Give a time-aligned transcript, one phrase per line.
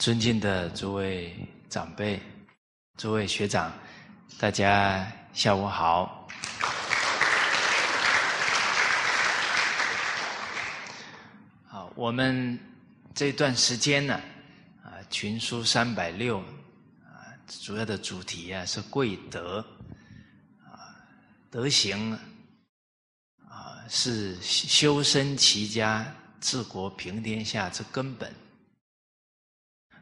[0.00, 1.36] 尊敬的诸位
[1.68, 2.18] 长辈、
[2.96, 3.70] 诸位学长，
[4.38, 6.26] 大家下午好。
[11.66, 12.58] 好，我们
[13.14, 14.18] 这段时间呢，
[14.82, 16.38] 啊，群书三百六，
[17.04, 19.58] 啊，主要的主题啊是贵德，
[20.64, 20.96] 啊，
[21.50, 22.18] 德行，
[23.46, 28.34] 啊，是修身齐家、治国平天下之根本。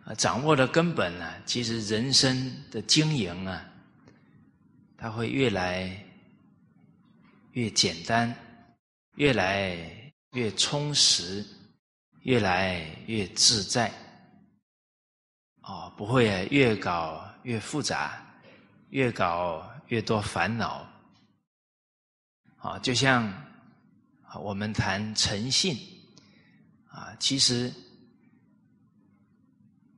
[0.09, 3.63] 啊，掌握了根本呢，其实人生的经营啊，
[4.97, 6.03] 它会越来
[7.53, 8.35] 越简单，
[9.17, 9.77] 越来
[10.33, 11.45] 越充实，
[12.23, 13.93] 越来越自在。
[15.61, 18.27] 哦，不会越搞越复杂，
[18.89, 20.89] 越搞越多烦恼。
[22.57, 23.31] 啊，就像
[24.41, 25.77] 我们谈诚信，
[26.87, 27.71] 啊，其实。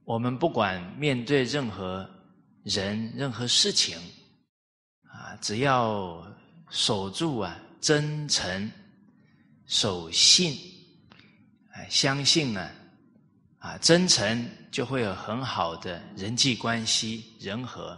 [0.04, 2.08] 我们不管面对任何
[2.64, 3.96] 人、任何事情，
[5.04, 6.26] 啊，只要
[6.68, 8.70] 守住啊真诚、
[9.66, 10.58] 守信，
[11.72, 12.70] 哎，相信呢，
[13.58, 17.96] 啊，真诚就会有很好的人际关系、人和，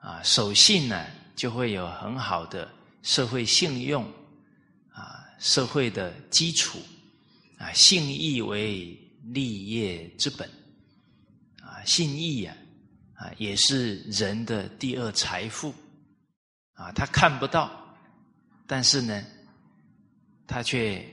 [0.00, 2.68] 啊，守信呢就会有很好的
[3.02, 4.04] 社会信用，
[4.92, 6.78] 啊，社会的基础，
[7.58, 10.50] 啊，信义为立业之本。
[11.84, 12.56] 信义呀，
[13.14, 15.74] 啊，也是人的第二财富，
[16.74, 17.70] 啊，他看不到，
[18.66, 19.24] 但是呢，
[20.46, 21.04] 他却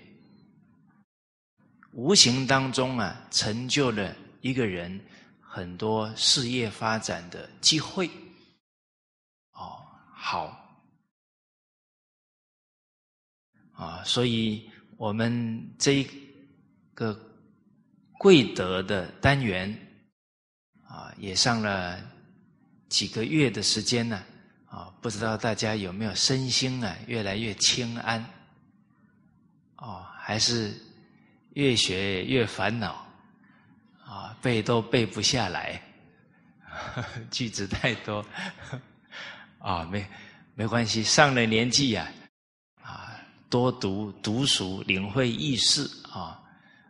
[1.93, 4.99] 无形当中啊，成就了一个人
[5.39, 8.07] 很多事业发展的机会。
[9.53, 10.79] 哦，好，
[13.73, 16.07] 啊，所以我们这
[16.93, 17.19] 个
[18.19, 19.83] 贵德的单元。
[20.97, 22.01] 啊，也上了
[22.89, 24.23] 几个月的时间呢，
[24.67, 28.25] 啊，不知道大家有没有身心啊越来越清安，
[29.75, 30.73] 哦，还是
[31.53, 33.05] 越学越烦恼，
[34.03, 35.79] 啊，背都背不下来，
[37.29, 38.25] 句子太多，
[39.59, 40.03] 啊，没
[40.55, 42.11] 没关系，上了年纪呀，
[42.81, 43.13] 啊，
[43.51, 46.41] 多读读书，领会意识啊，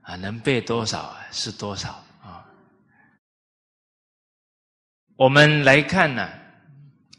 [0.02, 2.02] 啊，能背多少是多少。
[5.18, 6.30] 我们来看呢，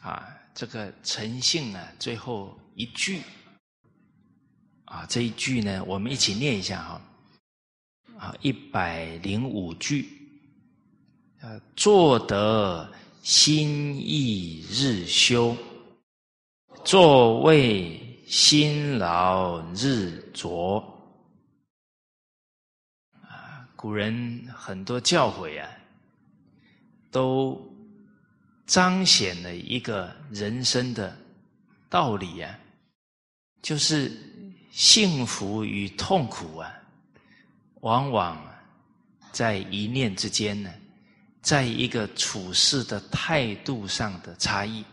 [0.00, 3.20] 啊，这个诚信啊，最后一句，
[4.84, 7.00] 啊，这一句呢，我们一起念一下哈，
[8.16, 10.08] 啊，一百零五句，
[11.41, 12.88] 啊，做得
[13.25, 15.56] 心意日修，
[16.84, 20.78] 座位辛劳日拙，
[23.22, 25.69] 啊，古人很多教诲啊，
[27.10, 27.67] 都。
[28.68, 31.16] 彰显了一个人生的
[31.88, 32.58] 道理啊，
[33.62, 34.12] 就是
[34.70, 36.70] 幸福与痛苦啊，
[37.80, 38.38] 往往
[39.32, 40.70] 在一念之间呢，
[41.40, 44.84] 在一个处事的态度上的差异。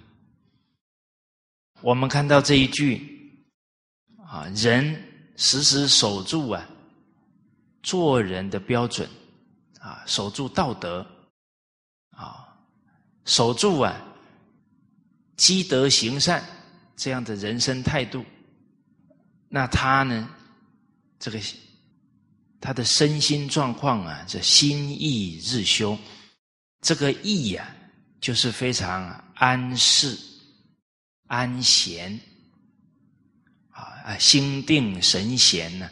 [1.82, 3.44] 我们看到这一句
[4.26, 5.04] 啊，人
[5.36, 6.66] 时时守住啊，
[7.84, 9.10] 做人的标准
[9.82, 11.06] 啊，守住道德。
[13.26, 14.00] 守住啊，
[15.36, 16.46] 积德行善
[16.96, 18.24] 这样的人生态度，
[19.50, 20.30] 那他呢，
[21.20, 21.40] 这个
[22.62, 25.98] 他的身心状况啊，这心意日修，
[26.82, 27.76] 这个意呀，
[28.22, 30.16] 就是非常安适、
[31.26, 32.20] 安闲
[33.70, 35.90] 啊啊，心定神闲呢，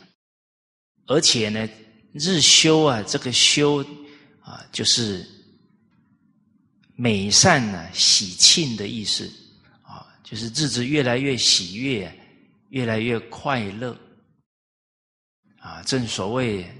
[1.07, 1.67] 而且呢，
[2.13, 3.83] 日修啊，这个修
[4.39, 5.32] 啊，就是。
[6.95, 9.27] 美善呢，喜庆的意思
[9.81, 12.15] 啊，就是日子越来越喜悦，
[12.69, 13.97] 越来越快乐
[15.57, 15.81] 啊。
[15.83, 16.71] 正所谓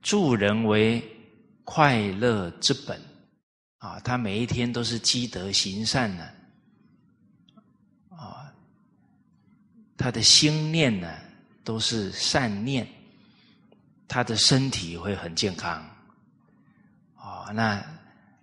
[0.00, 1.02] 助人为
[1.64, 3.00] 快乐之本
[3.78, 6.28] 啊，他每一天都是积德行善呢
[8.10, 8.54] 啊，
[9.96, 11.12] 他的心念呢
[11.64, 12.86] 都是善念，
[14.06, 15.84] 他的身体会很健康
[17.16, 17.50] 啊。
[17.52, 17.84] 那。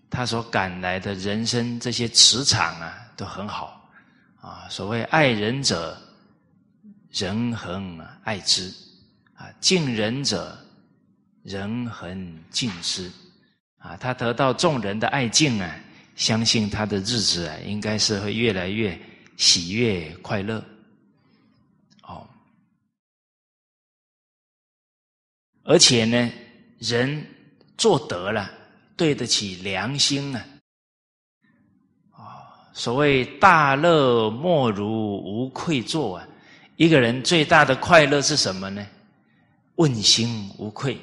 [0.10, 3.90] 他所赶来的人生这些磁场啊，都很好
[4.42, 4.68] 啊。
[4.70, 5.96] 所谓爱人者，
[7.12, 8.74] 人恒爱之
[9.36, 10.58] 啊；敬人者，
[11.44, 13.12] 人恒敬之
[13.78, 13.96] 啊。
[13.98, 15.80] 他得到众人的爱敬啊，
[16.16, 19.00] 相信他的日子啊，应该是会越来越
[19.38, 20.64] 喜悦快乐。
[22.02, 22.28] 哦，
[25.64, 26.32] 而且呢，
[26.80, 27.26] 人
[27.78, 28.52] 做得了，
[29.00, 30.46] 对得起良心啊！
[32.12, 32.20] 啊，
[32.74, 36.28] 所谓大乐莫如无愧作啊！
[36.76, 38.86] 一个人最大的快乐是什么呢？
[39.76, 41.00] 问心无愧。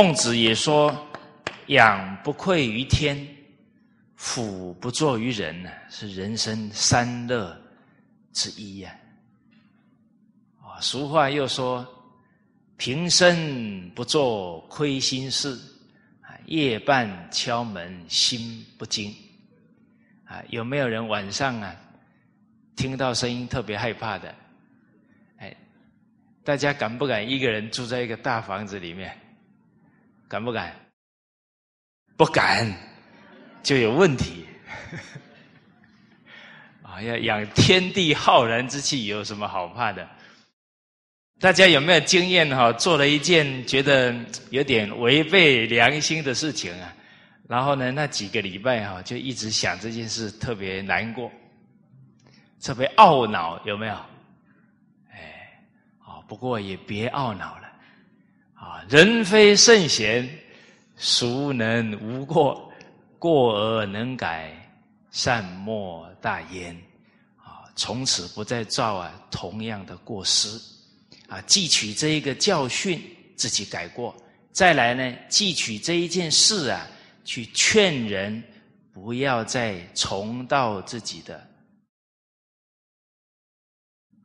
[0.00, 0.96] 孟子也说
[1.66, 3.18] ：“养不愧于天，
[4.14, 7.60] 俯不作于人呢，是人生三乐
[8.32, 8.94] 之一呀。”
[10.62, 11.84] 啊，俗话又说
[12.78, 15.58] ：“平生不做亏心事，
[16.20, 19.12] 啊，夜半敲门心不惊。”
[20.26, 21.74] 啊，有没有人晚上啊
[22.76, 24.32] 听到声音特别害怕的？
[25.38, 25.56] 哎，
[26.44, 29.18] 大家敢不敢一个人住在一个大房子里面？
[30.28, 30.74] 敢不敢？
[32.16, 32.70] 不敢，
[33.62, 34.44] 就有问题。
[36.82, 40.08] 啊，要养天地浩然之气，有什么好怕的？
[41.40, 42.72] 大家有没有经验哈？
[42.72, 44.12] 做了一件觉得
[44.50, 46.92] 有点违背良心的事情啊，
[47.48, 51.30] 然后呢，那几个礼拜哈，就一直想这件事，特别难过，
[52.60, 53.94] 特别懊恼，有没有？
[55.12, 55.62] 哎，
[56.00, 57.67] 啊，不过也别懊恼了。
[58.60, 60.28] 啊，人非圣贤，
[60.96, 62.64] 孰能无过？
[63.18, 64.52] 过而能改，
[65.10, 66.74] 善莫大焉。
[67.36, 70.48] 啊，从此不再造啊同样的过失。
[71.28, 73.00] 啊，汲取这一个教训，
[73.36, 74.16] 自己改过，
[74.50, 76.86] 再来呢，汲取这一件事啊，
[77.24, 78.42] 去劝人
[78.92, 81.46] 不要再重蹈自己的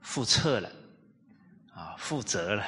[0.04, 0.72] 覆辙了，
[1.74, 2.66] 啊，负责了。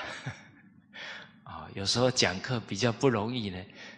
[1.75, 3.57] 有时候讲课比较不容易呢，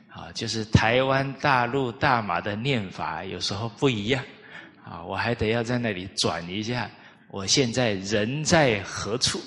[0.10, 4.24] 啊，就是台湾、大陆、大马的念法有时候不一样，
[4.84, 6.90] 啊，我还得要在那里转一下。
[7.30, 9.40] 我现在人在何处？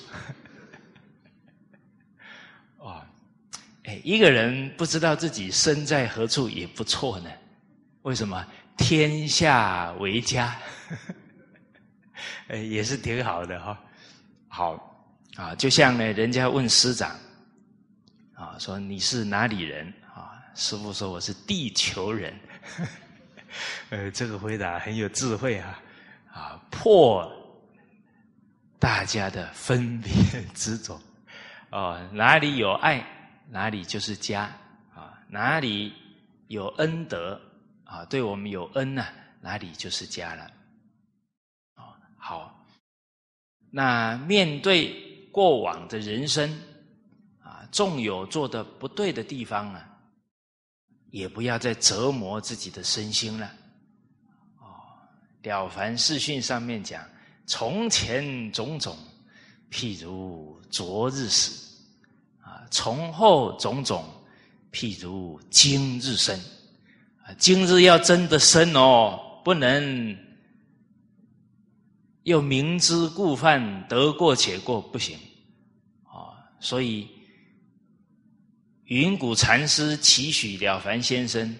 [2.79, 3.03] 哦，
[3.82, 7.31] 哎，一个人不知道自己身在何处也不错呢。
[8.03, 8.47] 为什么？
[8.77, 10.56] 天下为家，
[12.47, 13.77] 哎，也是挺好的哈。
[14.47, 17.11] 好啊，就像呢，人家问师长。
[18.41, 19.93] 啊，说你是哪里人？
[20.15, 22.35] 啊，师傅说我是地球人。
[23.91, 25.79] 呃，这个回答很有智慧啊！
[26.32, 27.31] 啊，破
[28.79, 30.11] 大家的分别
[30.55, 30.99] 执着。
[31.69, 33.05] 哦，哪里有爱，
[33.51, 34.51] 哪里就是家。
[34.94, 35.93] 啊，哪里
[36.49, 37.39] 有恩德，
[37.85, 39.05] 啊，对我们有恩呐，
[39.43, 40.44] 哪里就是家了。
[41.75, 42.67] 啊，好。
[43.70, 46.59] 那面对过往的人生。
[47.70, 49.89] 纵有做的不对的地方啊，
[51.10, 53.46] 也不要再折磨自己的身心了。
[54.58, 54.67] 哦，
[55.48, 57.00] 《了凡四训》上面讲
[57.46, 58.96] ：“从前种种，
[59.70, 61.79] 譬如昨日死；
[62.43, 64.05] 啊，从后种种，
[64.72, 66.36] 譬如今日生。
[67.24, 70.17] 啊，今日要真的生哦，不能
[72.24, 75.17] 又明知故犯，得过且过，不行。
[76.03, 77.08] 啊，所以。
[78.91, 81.56] 云谷禅师期许了凡先生，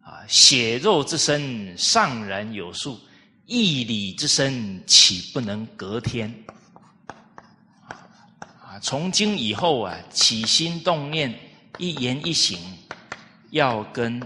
[0.00, 3.00] 啊，血肉之身尚然有数，
[3.46, 6.32] 义理之身岂不能隔天？
[8.60, 11.36] 啊，从今以后啊，起心动念，
[11.78, 12.56] 一言一行，
[13.50, 14.22] 要跟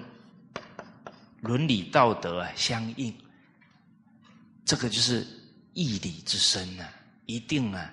[1.40, 3.14] 伦理道德啊相应。
[4.66, 5.26] 这个就是
[5.72, 6.86] 义理之身啊，
[7.24, 7.90] 一定啊，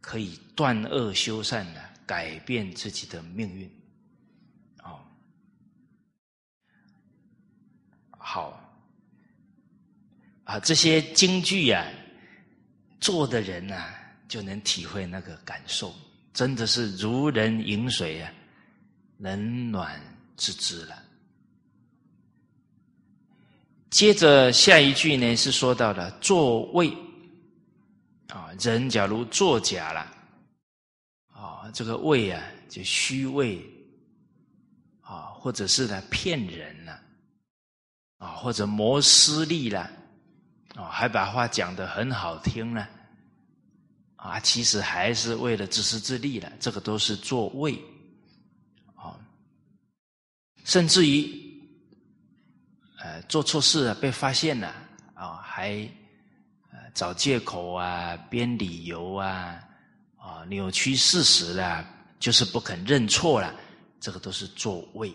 [0.00, 1.91] 可以断恶修善的。
[2.12, 3.66] 改变自己的命运，
[4.82, 5.00] 哦，
[8.18, 8.60] 好
[10.44, 11.90] 啊，这些京剧呀，
[13.00, 13.94] 做的人呐，
[14.28, 15.94] 就能体会那个感受，
[16.34, 18.30] 真的是如人饮水啊，
[19.16, 19.98] 冷暖
[20.36, 21.02] 自知了。
[23.88, 26.94] 接着下一句呢，是说到了座位
[28.28, 30.18] 啊，人假如作假了。
[31.72, 33.64] 这个位啊，就虚位
[35.00, 37.00] 啊，或者是呢骗人了
[38.18, 39.90] 啊，或者谋私利了
[40.74, 42.86] 啊，还把话讲得很好听呢
[44.16, 46.52] 啊，其实还是为了自私自利了。
[46.60, 47.74] 这个都是做位
[48.94, 49.18] 啊，
[50.64, 51.28] 甚至于
[52.98, 54.72] 呃做错事了被发现了
[55.14, 55.88] 啊，还
[56.94, 59.60] 找借口啊，编理由啊，
[60.44, 61.84] 扭曲事实了，
[62.18, 63.54] 就是不肯认错了，
[64.00, 65.12] 这个都是作位。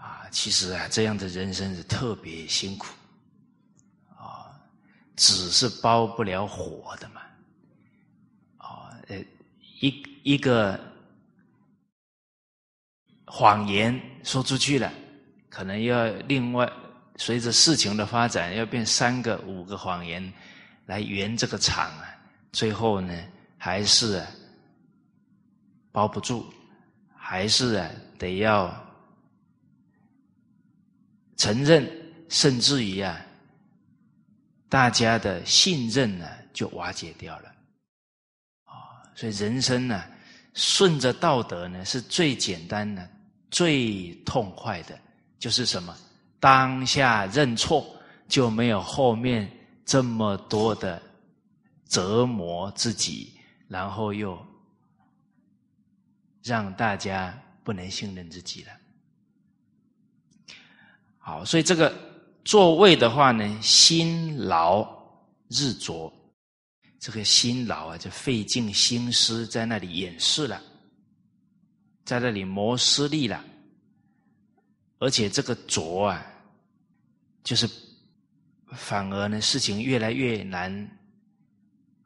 [0.00, 2.88] 啊，其实啊，这样的人生是特别辛苦。
[4.16, 4.50] 啊，
[5.16, 7.20] 纸是包不了火的嘛。
[8.58, 9.16] 啊，呃，
[9.80, 10.78] 一一个
[13.26, 14.92] 谎言说出去了，
[15.48, 16.70] 可能要另外
[17.16, 20.32] 随着事情的发展，要变三个、五个谎言。
[20.86, 22.04] 来圆这个场啊，
[22.50, 23.16] 最后呢，
[23.64, 24.26] 还是啊
[25.92, 26.44] 包不住，
[27.14, 27.88] 还是啊
[28.18, 28.74] 得要
[31.36, 31.88] 承认，
[32.28, 33.24] 甚至于啊，
[34.68, 37.48] 大家的信任呢就瓦解掉了
[38.64, 39.06] 啊。
[39.14, 40.02] 所以人生呢，
[40.54, 43.08] 顺着道德呢是最简单的、
[43.48, 44.98] 最痛快的，
[45.38, 45.96] 就是什么？
[46.40, 47.86] 当下认错，
[48.26, 49.48] 就没有后面。
[49.84, 51.00] 这么多的
[51.88, 53.32] 折磨自己，
[53.72, 54.38] 然后又
[56.42, 58.72] 让大家不能信任自己了。
[61.16, 61.90] 好，所以这个
[62.44, 64.86] 座位的话呢，辛劳
[65.48, 66.12] 日拙，
[67.00, 70.62] 这个辛劳啊，就费尽心思在那里掩饰了，
[72.04, 73.42] 在那里磨私利了，
[74.98, 76.26] 而且这个拙啊，
[77.42, 77.66] 就是。
[78.74, 80.72] 反而呢，事情越来越难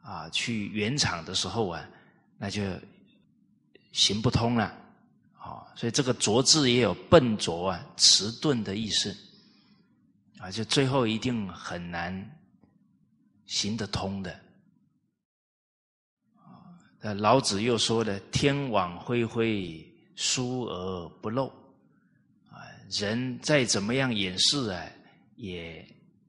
[0.07, 1.85] 啊，去圆场的时候啊，
[2.39, 2.63] 那就
[3.91, 4.65] 行不通了
[5.37, 5.67] 啊。
[5.75, 9.13] 所以这个“拙”字也有笨拙啊、迟钝的意思
[10.39, 12.39] 啊，就最后一定很难
[13.47, 14.33] 行得通的
[16.37, 17.13] 啊。
[17.15, 19.85] 老子又说了：“天网恢恢，
[20.15, 21.49] 疏而不漏。”
[22.49, 24.87] 啊，人再怎么样掩饰啊，
[25.35, 25.85] 也。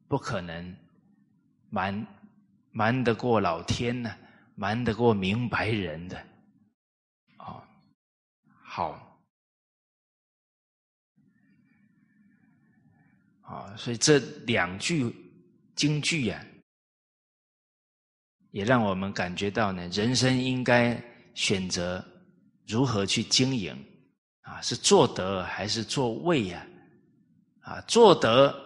[0.09, 0.73] 不可能
[1.69, 2.07] 瞒
[2.77, 4.15] 瞒得过老天呢，
[4.53, 6.15] 瞒得过明白人的，
[7.37, 7.67] 啊，
[8.61, 9.19] 好，
[13.41, 15.11] 啊，所以这两句
[15.75, 16.39] 京剧啊，
[18.51, 21.03] 也让我们感觉到呢，人生应该
[21.33, 22.05] 选择
[22.67, 23.75] 如何去经营，
[24.41, 26.63] 啊，是做德还是做位呀？
[27.61, 28.63] 啊，做德。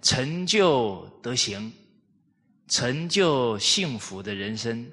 [0.00, 1.70] 成就德行，
[2.68, 4.90] 成就幸福的人生，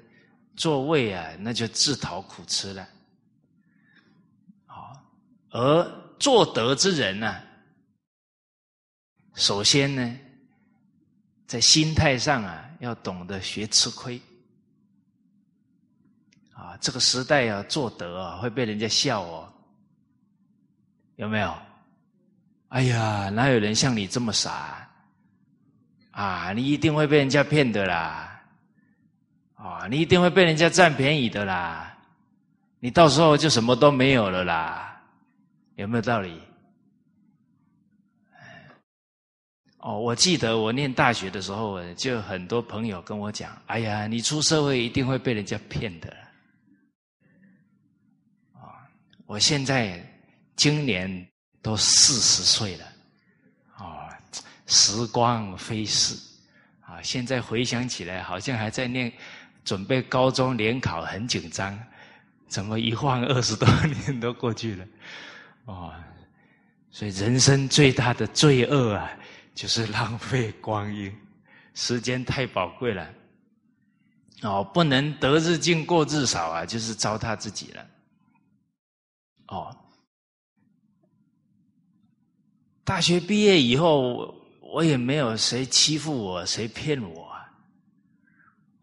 [0.56, 2.86] 座位啊，那就自讨苦吃了。
[4.66, 4.92] 好，
[5.50, 7.40] 而做德之人呢，
[9.34, 10.18] 首先呢，
[11.46, 14.20] 在心态上啊，要懂得学吃亏。
[16.52, 19.50] 啊，这个时代啊，做德啊，会被人家笑哦，
[21.16, 21.56] 有没有？
[22.68, 24.79] 哎呀，哪有人像你这么傻啊？
[26.20, 28.42] 啊你一定会被人家骗的啦！
[29.54, 31.96] 啊，你一定会被人家占便宜的啦！
[32.78, 35.00] 你到时候就什么都没有了啦！
[35.76, 36.38] 有没有道理？
[39.78, 46.14] 哦，我记得我念大学的时候，就很多朋友跟我讲：“哎呀，你出社会一定会被人家骗的。”
[48.52, 48.84] 啊，
[49.24, 50.04] 我现在
[50.54, 51.26] 今年。
[51.62, 52.89] 都四十岁了，
[54.70, 56.14] 时光飞逝，
[56.80, 59.12] 啊，现在回想起来，好像还在念，
[59.64, 61.76] 准备高中联考，很紧张，
[62.46, 64.86] 怎么一晃二十多年都过去了，
[65.64, 65.92] 哦，
[66.92, 69.10] 所以人生最大的罪恶啊，
[69.56, 71.12] 就是浪费光阴，
[71.74, 73.12] 时间太宝贵了，
[74.42, 77.86] 哦，不能得日进过日少啊，就是糟蹋自己了，
[79.48, 79.76] 哦。
[82.82, 84.34] 大学毕业以后，
[84.72, 87.28] 我也没有谁欺负我，谁骗我，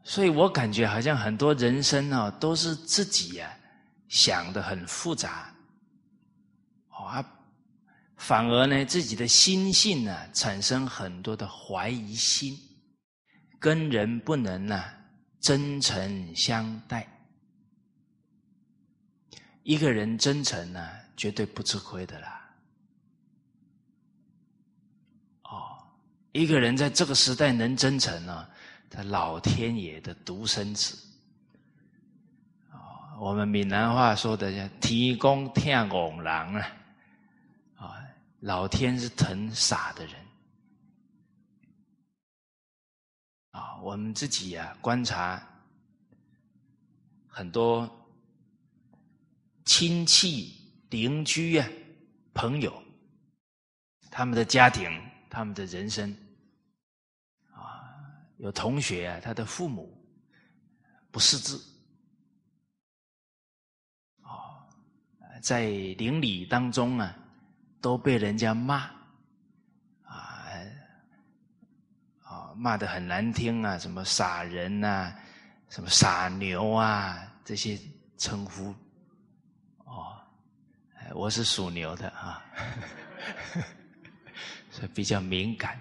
[0.04, 3.58] 所以我感觉好像很多人生啊，都是自己呀
[4.10, 5.54] 想的很复杂，
[6.90, 7.26] 啊，
[8.18, 12.58] 反而呢自己的心性呢产生很多的怀疑心，
[13.58, 14.84] 跟人不能呢
[15.40, 17.08] 真诚相待，
[19.64, 22.37] 一个人真诚呢绝对不吃亏的啦。
[26.38, 28.48] 一个人在这个时代能真诚呢？
[28.92, 30.96] 他老天爷的独生子
[32.70, 33.18] 啊！
[33.20, 36.78] 我们闽南话说的叫“提供天拱狼”啊！
[37.76, 37.98] 啊，
[38.42, 40.16] 老天是疼傻的人
[43.50, 43.82] 啊！
[43.82, 45.42] 我们自己呀，观察
[47.28, 47.90] 很多
[49.66, 50.56] 亲戚、
[50.92, 51.68] 邻居呀、
[52.36, 52.80] 朋友，
[54.12, 54.88] 他们的家庭，
[55.32, 56.16] 他们的人生。
[58.38, 60.00] 有同学啊，他的父母
[61.12, 61.58] 不识字，
[64.22, 64.62] 哦，
[65.42, 67.18] 在邻里当中啊，
[67.82, 68.92] 都被人家骂，
[70.04, 70.46] 啊，
[72.22, 75.16] 啊，骂的很难听啊，什么傻人呐，
[75.70, 77.80] 什么傻牛啊，这些
[78.18, 78.74] 称呼，
[79.86, 80.16] 哦，
[81.16, 82.46] 我是属牛的啊，
[84.70, 85.80] 所以比较敏感。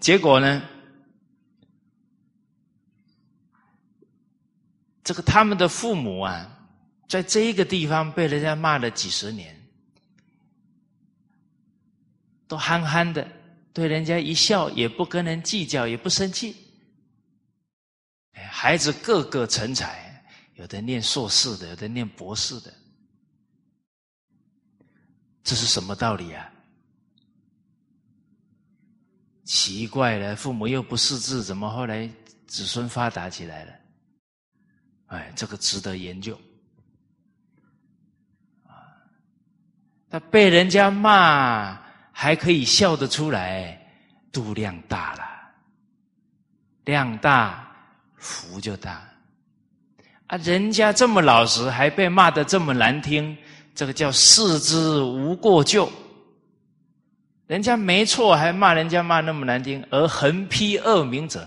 [0.00, 0.62] 结果呢？
[5.02, 6.66] 这个他们的父母啊，
[7.06, 9.54] 在这一个地方被人家骂了几十年，
[12.48, 13.28] 都憨憨的，
[13.74, 16.56] 对人家一笑，也不跟人计较，也不生气。
[18.32, 20.24] 孩子个个成才，
[20.54, 22.72] 有的念硕士的，有的念博士的，
[25.42, 26.50] 这是什么道理啊？
[29.44, 32.08] 奇怪了，父母又不识字，怎么后来
[32.46, 33.72] 子孙发达起来了？
[35.08, 36.34] 哎，这个值得研究。
[38.66, 38.72] 啊，
[40.08, 41.78] 他被人家骂
[42.10, 43.78] 还可以笑得出来，
[44.32, 45.22] 度量大了，
[46.84, 47.70] 量大
[48.16, 49.06] 福就大。
[50.26, 53.36] 啊，人家这么老实，还被骂的这么难听，
[53.74, 55.92] 这个叫视之无过咎。
[57.46, 61.46] 人家没错，还骂人家骂那么难听，而横批恶名者，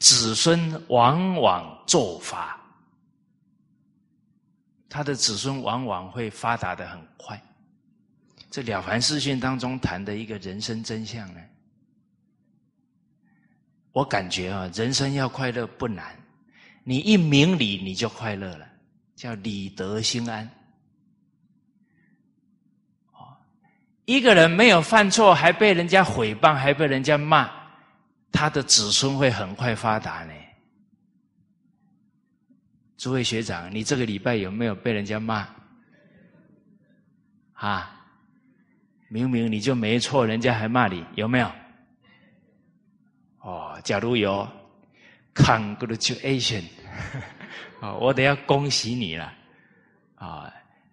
[0.00, 2.60] 子孙往往作发，
[4.88, 7.40] 他的子孙往往会发达的很快。
[8.50, 11.40] 这《了凡四训》当中谈的一个人生真相呢，
[13.92, 16.16] 我感觉啊，人生要快乐不难，
[16.82, 18.66] 你一明理你就快乐了，
[19.14, 20.50] 叫理得心安。
[24.06, 27.50] 一个人没有犯错，还被人家毁谤，还被人家骂，
[28.30, 30.32] 他的子孙会很快发达呢。
[32.96, 35.46] 诸位学长，你这个礼拜有没有被人家骂？
[37.54, 38.00] 啊，
[39.08, 41.50] 明明你就没错，人家还骂你，有没有？
[43.40, 44.48] 哦，假如有
[45.34, 46.62] ，congratulation，
[47.82, 49.32] 啊，我得要恭喜你了，
[50.14, 50.52] 啊，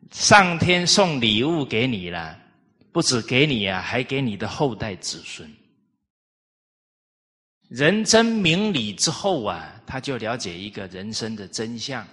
[0.10, 2.39] 上天送礼物给你了。
[2.93, 5.51] 不止给你啊，还给你的后代子孙。
[7.69, 12.08] 人真明理之后啊，他就了解一个人生的真相，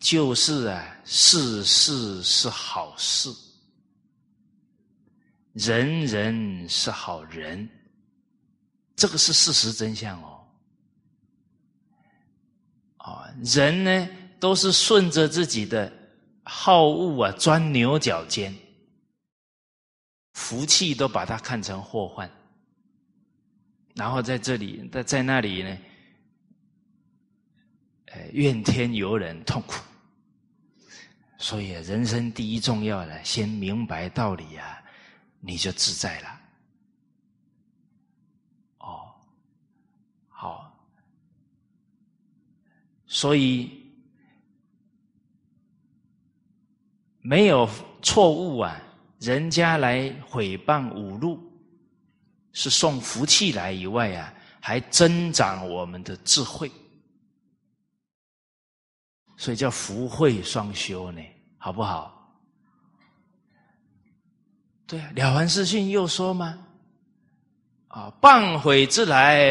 [0.00, 3.30] 就是啊，事事是好事，
[5.52, 7.68] 人人是好人，
[8.96, 10.44] 这个是事实真相哦。
[12.96, 14.08] 啊，人呢
[14.40, 15.92] 都是顺着自己的
[16.42, 18.52] 好恶啊，钻牛角尖。
[20.36, 22.30] 福气都把它看成祸患，
[23.94, 25.78] 然后在这里，在在那里呢，
[28.12, 29.82] 呃，怨天尤人，痛苦。
[31.38, 34.84] 所以人生第一重要的，先明白道理啊，
[35.40, 36.40] 你就自在了。
[38.80, 39.14] 哦，
[40.28, 40.78] 好，
[43.06, 43.90] 所以
[47.22, 47.66] 没有
[48.02, 48.82] 错误啊。
[49.18, 51.40] 人家来毁谤侮辱，
[52.52, 56.70] 是送福气来以外啊，还增长我们的智慧，
[59.36, 61.22] 所以叫福慧双修呢，
[61.58, 62.12] 好不好？
[64.86, 66.58] 对啊，《了凡四训》又说吗？
[67.88, 69.46] 啊，谤毁之来，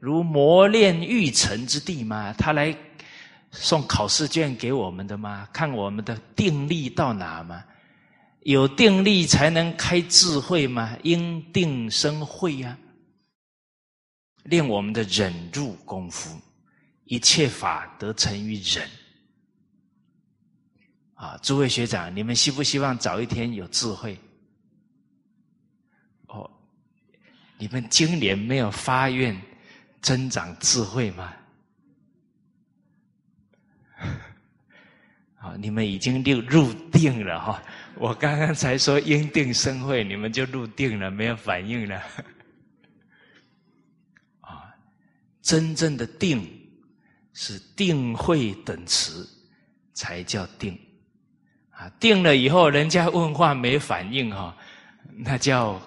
[0.00, 2.32] 如磨练玉成之地吗？
[2.38, 2.74] 他来
[3.50, 5.48] 送考试卷给我们的吗？
[5.52, 7.64] 看我们的定力到哪吗？
[8.44, 10.96] 有定力才能开智慧吗？
[11.02, 12.76] 因定生慧呀，
[14.44, 16.36] 练我们的忍住功夫，
[17.04, 18.88] 一切法得成于忍。
[21.14, 24.18] 啊，诸位学长，你们希不希望早一天有智慧？
[26.26, 26.50] 哦，
[27.58, 29.40] 你们今年没有发愿
[30.00, 31.32] 增长智慧吗？
[35.38, 37.62] 啊，你们已经入入定了哈。
[37.96, 41.96] 我刚刚才说因定生慧，你们就入定了，没有反应了。
[44.40, 44.74] 啊，
[45.40, 46.48] 真正的定
[47.32, 49.28] 是定慧等词
[49.92, 50.78] 才叫定。
[51.70, 54.56] 啊，定了以后，人家问话没反应哈，
[55.16, 55.80] 那叫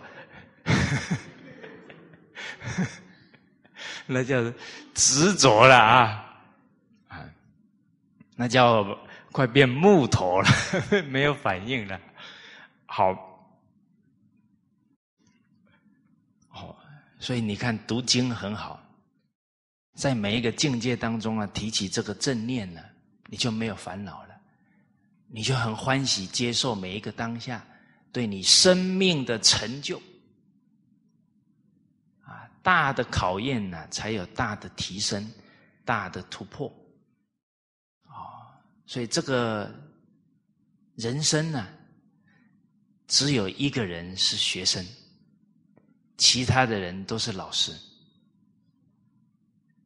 [4.08, 4.54] 那叫
[4.94, 6.26] 执着了啊
[7.10, 7.26] 啊，
[8.36, 8.98] 那叫。
[9.36, 10.48] 快变木头了，
[11.12, 12.00] 没有反应了。
[12.86, 13.14] 好，
[16.48, 16.74] 好，
[17.20, 18.82] 所以你看读经很好，
[19.94, 22.82] 在每一个境界当中啊，提起这个正念呢，
[23.28, 24.40] 你就没有烦恼了，
[25.28, 27.62] 你就很欢喜接受每一个当下
[28.14, 30.02] 对你生命的成就。
[32.24, 35.30] 啊，大的考验呢，才有大的提升，
[35.84, 36.74] 大的突破。
[38.86, 39.74] 所以这个
[40.96, 41.68] 人生呢，
[43.08, 44.86] 只有一个人是学生。
[46.18, 47.74] 其他的人都是老师，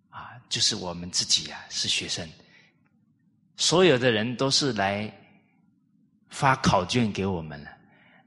[0.10, 2.30] 啊，就是我们自己呀是学生。
[3.58, 5.12] 所有的人都是来
[6.30, 7.72] 发考卷给我们了，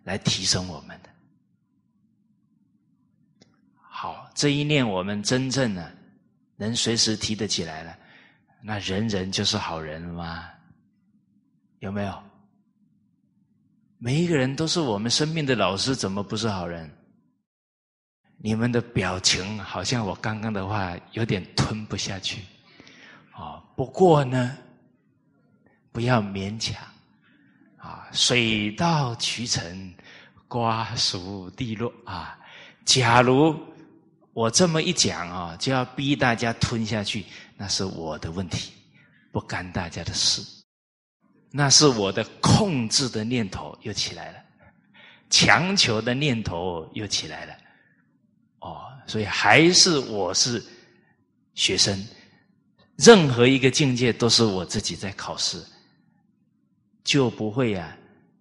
[0.03, 1.09] 来提升我们的。
[3.81, 5.93] 好，这一念我们真正呢
[6.57, 7.97] 能随时提得起来了，
[8.63, 10.52] 那人人就是好人了吗？
[11.83, 12.23] 有没有？
[13.99, 16.89] 每一个人都是我们生命的老师，怎么不是好人？
[18.37, 22.41] 你们的表情好像我刚刚的话有点吞不下去，
[23.33, 24.57] 啊，不过呢，
[25.91, 26.81] 不要勉强，
[27.79, 29.93] 啊，水到渠成，
[30.47, 32.39] 瓜熟蒂落啊。
[32.85, 33.57] 假如
[34.35, 37.25] 我这么一讲啊，就要逼大家吞下去，
[37.57, 38.73] 那是我的问题，
[39.33, 40.62] 不干大家的事，
[41.55, 44.39] 那是我的控制的念头又起来了，
[45.29, 47.55] 强求的念头又起来了。
[48.61, 50.65] 哦，所以还是我是
[51.55, 52.03] 学生，
[52.97, 55.63] 任何一个境界都是我自己在考试，
[57.05, 57.95] 就不会啊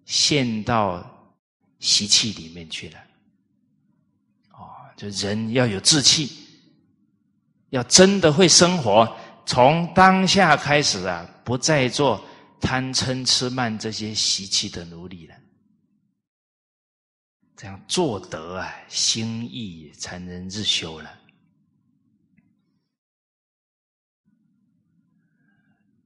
[0.06, 1.04] 陷到
[1.80, 2.98] 习气里面去了。
[4.52, 6.30] 哦，就人要有志气，
[7.68, 12.24] 要真的会生活，从当下开始啊，不再做
[12.62, 15.36] 贪嗔痴慢这些习气的奴隶了。
[17.56, 21.18] 这样做得啊，心意才能日修了。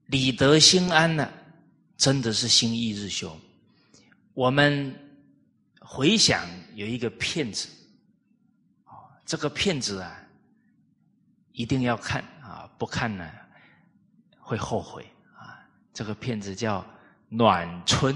[0.06, 1.32] 理得心安呢，
[1.96, 3.38] 真的是心意日修。
[4.34, 4.94] 我们
[5.80, 7.68] 回想有一个骗子，
[8.84, 8.92] 啊，
[9.24, 10.20] 这个骗子啊，
[11.52, 13.30] 一定要看啊，不看呢
[14.38, 15.06] 会后悔。
[15.96, 16.84] 这个片子叫
[17.30, 18.14] 暖春。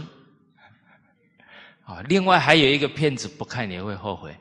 [1.84, 4.36] 啊，另外还有一个片子，不看你会后悔，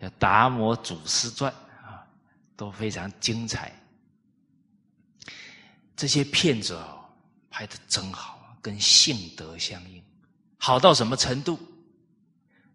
[0.00, 1.52] 叫《达摩祖师传》
[1.84, 2.06] 啊，
[2.54, 3.72] 都非常精彩。
[5.96, 7.04] 这些片子哦，
[7.50, 10.00] 拍的真好，跟性德相应，
[10.56, 11.58] 好到什么程度？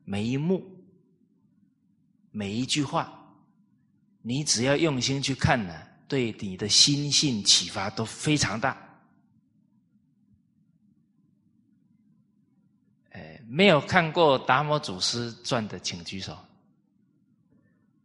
[0.03, 0.69] 每一幕、
[2.31, 3.09] 每一句话，
[4.21, 5.73] 你只要用心去看呢，
[6.09, 8.77] 对你的心性启发都非常大。
[13.51, 16.37] 没有看过《达摩祖师传》的，请举手。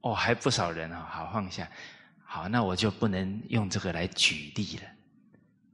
[0.01, 1.71] 哦，还不少人啊，好放下。
[2.25, 4.85] 好，那我就不能用这个来举例了。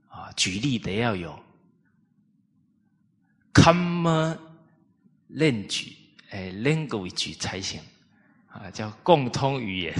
[0.09, 1.39] 啊，举例得要有
[3.55, 4.37] common
[5.31, 5.95] language，
[6.31, 7.81] 哎，language 才行。
[8.49, 9.95] 啊，叫共通语言。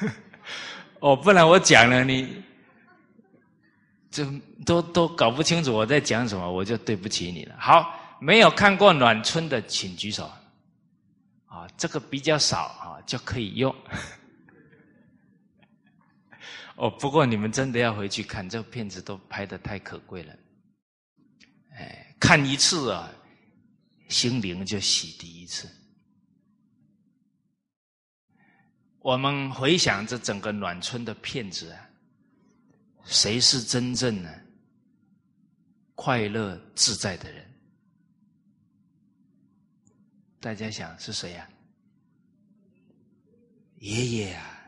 [1.00, 2.42] 哦，不然我讲了你。
[4.12, 4.30] 这
[4.66, 7.56] 都都搞不清楚我在讲什么，我就对不起你了。
[7.58, 10.30] 好，没有看过暖春的，请举手。
[11.46, 13.74] 啊，这个比较少啊，就可以用。
[16.76, 20.34] 哦，不过你们真的要回去看，这个片子都拍的太可贵了。
[21.74, 23.10] 哎，看一次啊，
[24.08, 25.66] 心灵就洗涤一次。
[29.00, 31.88] 我们回想这整个暖春的片子啊。
[33.04, 34.40] 谁是真正的
[35.94, 37.44] 快乐自在的人？
[40.40, 41.48] 大家想是谁呀？
[43.78, 44.60] 爷爷啊，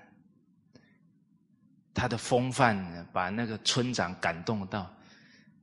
[1.93, 4.93] 他的风范把那个村长感动到，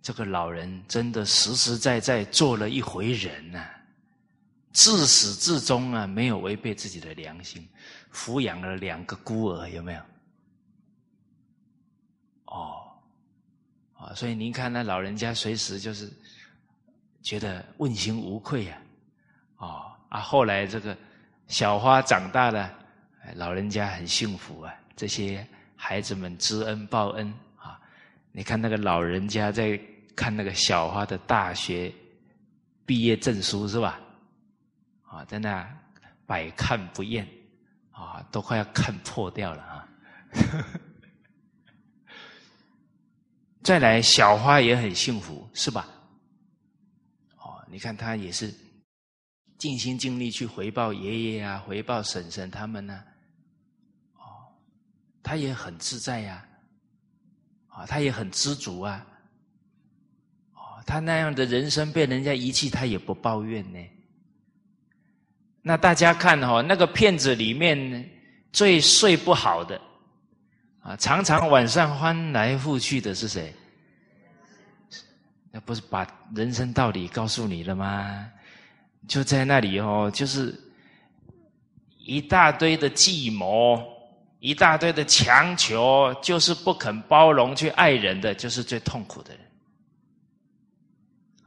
[0.01, 3.69] 这个老人真的实实在在做了一回人呐，
[4.73, 7.67] 自始至终啊没有违背自己的良心，
[8.11, 10.01] 抚养了两个孤儿，有没有？
[12.45, 13.01] 哦，
[14.01, 16.11] 啊，所以您看那老人家随时就是
[17.21, 18.81] 觉得问心无愧呀，
[19.57, 20.97] 哦啊，后来这个
[21.45, 22.73] 小花长大了，
[23.35, 27.79] 老人家很幸福啊，这些孩子们知恩报恩啊，
[28.31, 29.79] 你看那个老人家在
[30.15, 31.93] 看那个小花的大学
[32.87, 33.99] 毕业证书是吧？
[35.03, 35.67] 啊，在那
[36.25, 37.27] 百看不厌，
[37.91, 39.87] 啊，都快要看破掉了啊。
[43.63, 45.87] 再来，小花也很幸福，是吧？
[47.37, 48.53] 哦，你看她也是
[49.57, 53.03] 尽心尽力去回报爷爷啊，回报婶婶他们呢，
[54.15, 54.49] 哦，
[55.21, 56.43] 他也很自在呀，
[57.67, 59.05] 啊，他也很知足啊，
[60.55, 63.79] 哦，他那样的人生被人家遗弃，他也不抱怨呢。
[65.61, 68.09] 那大家看哦，那个片子里面
[68.51, 69.79] 最睡不好的
[70.81, 73.53] 啊，常常晚上翻来覆去的是谁？
[75.51, 78.31] 那不是把人生道理告诉你了吗？
[79.07, 80.57] 就在那里哦，就是
[81.97, 83.83] 一大堆的计谋，
[84.39, 89.43] 一大堆的强求，就是不肯包容去爱人的，就是最痛苦的人。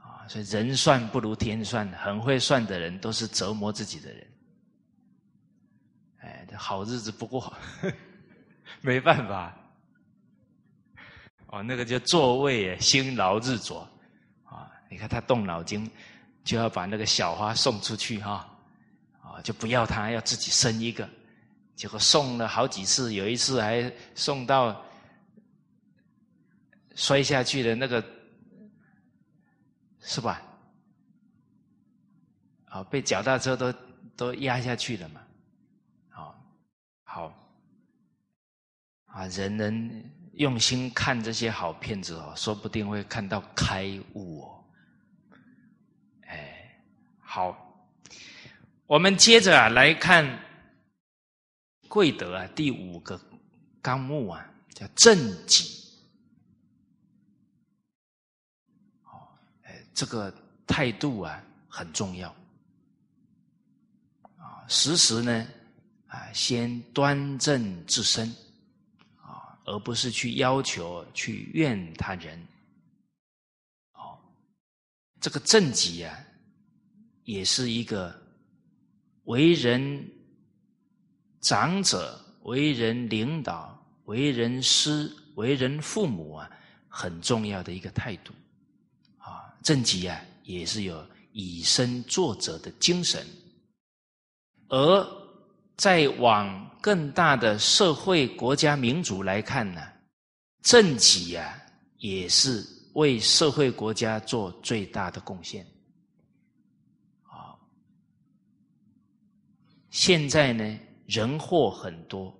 [0.00, 4.26] 啊，所以人算不如天算，很会算的人都是折磨自己的人。
[6.20, 7.52] 哎，好日子不过，
[8.84, 9.50] 没办法。
[11.46, 13.88] 哦，那个叫座位辛劳日拙。
[14.90, 15.90] 你看他动脑筋，
[16.44, 18.46] 就要把那个小花送出去哈，
[19.22, 21.08] 啊，就不要他，要自己生一个。
[21.74, 24.84] 结果送了好几次，有一次还送到
[26.94, 28.04] 摔下去的那个，
[30.00, 30.42] 是吧？
[32.66, 33.72] 啊，被脚踏车都
[34.14, 35.20] 都压下去了嘛。
[36.10, 36.38] 好，
[37.02, 37.34] 好，
[39.14, 44.64] 啊，人人用心看这些好片子哦，说不定会看到开悟哦。
[46.26, 46.82] 哎
[47.20, 47.86] 好，
[48.86, 50.40] 我们接着啊来看
[51.86, 53.20] 贵德啊第五个
[53.80, 55.72] 纲目啊，叫正己。
[59.94, 60.34] 这个
[60.66, 62.28] 态度啊很重要
[64.36, 65.46] 啊，时时呢
[66.08, 68.34] 啊先端正自身，
[69.64, 72.40] 而不是去要求去怨他人。
[73.92, 74.22] 好，
[75.20, 76.18] 这个正己啊。
[77.24, 78.14] 也是一个
[79.22, 80.06] 为人
[81.40, 86.50] 长者、为人领导、为人师、为人父母啊，
[86.86, 88.34] 很重要的一个态度
[89.16, 89.56] 啊。
[89.62, 93.26] 正己啊，也是有以身作则的精神。
[94.68, 95.28] 而
[95.78, 99.80] 再往更大的社会、国家、民族来看呢，
[100.60, 101.56] 政己啊，
[101.96, 105.66] 也是为社会、国家做最大的贡献。
[109.88, 112.38] 现在呢，人祸很多，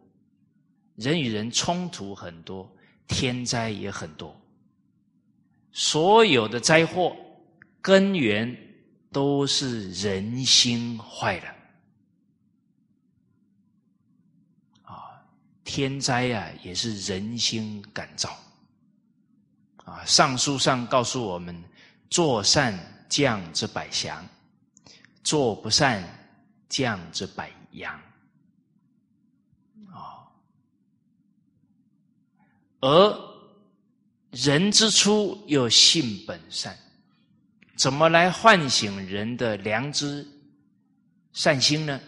[0.97, 2.71] 人与人冲突很多，
[3.09, 4.39] 天灾也很多。
[5.73, 7.17] 所有的灾祸
[7.81, 8.55] 根源
[9.11, 11.47] 都是人心坏了。
[14.83, 15.25] 啊，
[15.65, 18.31] 天灾啊，也是人心感召。
[19.77, 21.65] 啊，《尚书》上告诉我们：
[22.09, 24.25] 做善降之百祥，
[25.23, 26.03] 做不善。
[26.67, 27.95] 降之百殃，
[29.93, 30.27] 啊，
[32.81, 33.35] 而
[34.33, 36.77] 人之初又性本善，
[37.77, 40.27] 怎么来唤醒人的良知、
[41.33, 42.01] 善心呢？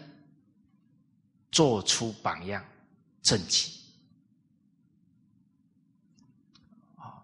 [1.49, 2.61] 做出榜样，
[3.27, 3.79] 正气。
[6.95, 7.19] 啊，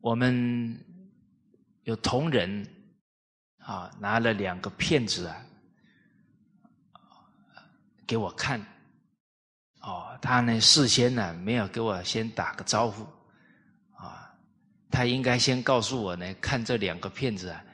[0.00, 0.78] 我们
[1.84, 2.68] 有同仁。
[3.66, 5.46] 啊，拿了两个片子啊，
[8.06, 8.60] 给我看。
[9.80, 13.04] 哦，他呢事先呢没有给我先打个招呼，
[13.96, 14.36] 啊，
[14.90, 17.64] 他应该先告诉我呢，看这两个片子啊，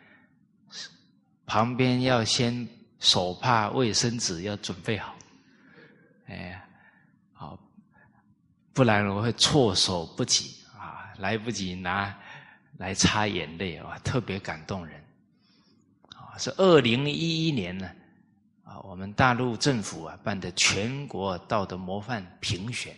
[1.45, 2.69] 旁边要先
[3.01, 5.19] 手帕、卫生纸要准备好，
[6.31, 6.65] 哎，
[7.33, 7.59] 好，
[8.73, 12.17] 不然我会措手不及啊，来不及拿
[12.79, 15.03] 来擦眼泪啊，特别感动人
[16.15, 16.39] 啊。
[16.39, 17.91] 是二零一一年呢，
[18.63, 22.97] 啊，我们大陆政府啊办的全国道德模范评选，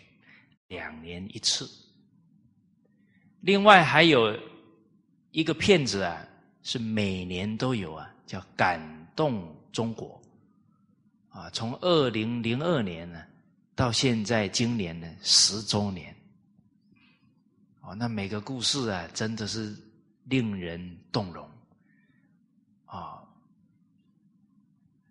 [0.68, 1.66] 两年一次。
[3.40, 4.38] 另外还有
[5.30, 6.22] 一个片子啊，
[6.62, 8.78] 是每年都有啊，叫《感
[9.16, 10.20] 动中国》，
[11.32, 13.24] 啊，从二零零二年呢
[13.74, 16.14] 到现在今年呢十周年，
[17.80, 19.74] 哦，那每个故事啊真的是
[20.24, 21.48] 令人动容，
[22.84, 23.18] 啊。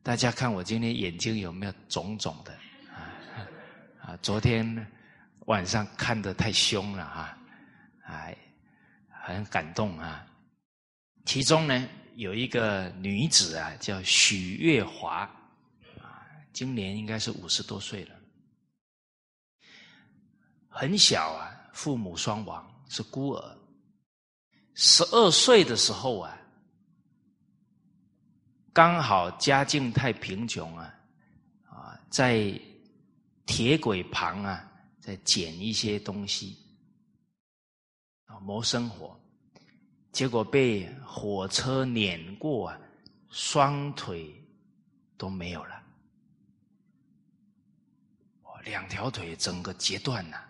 [0.03, 2.51] 大家看我今天眼睛有没有肿肿的
[2.91, 3.05] 啊？
[4.01, 4.87] 啊，昨天
[5.45, 7.37] 晚上看的太凶了啊！
[8.05, 8.35] 哎，
[9.09, 10.25] 很感动啊。
[11.25, 15.29] 其中呢有一个女子啊，叫许月华，
[16.53, 18.15] 今年应该是五十多岁了，
[20.67, 23.57] 很小啊，父母双亡，是孤儿。
[24.73, 26.37] 十二岁的时候啊。
[28.73, 30.95] 刚好家境太贫穷啊，
[31.65, 32.57] 啊，在
[33.45, 34.65] 铁轨旁啊，
[34.97, 36.57] 在捡一些东西
[38.27, 39.19] 啊谋生活，
[40.13, 42.79] 结果被火车碾过啊，
[43.29, 44.33] 双腿
[45.17, 45.80] 都没有了，
[48.63, 50.43] 两条腿整个截断了。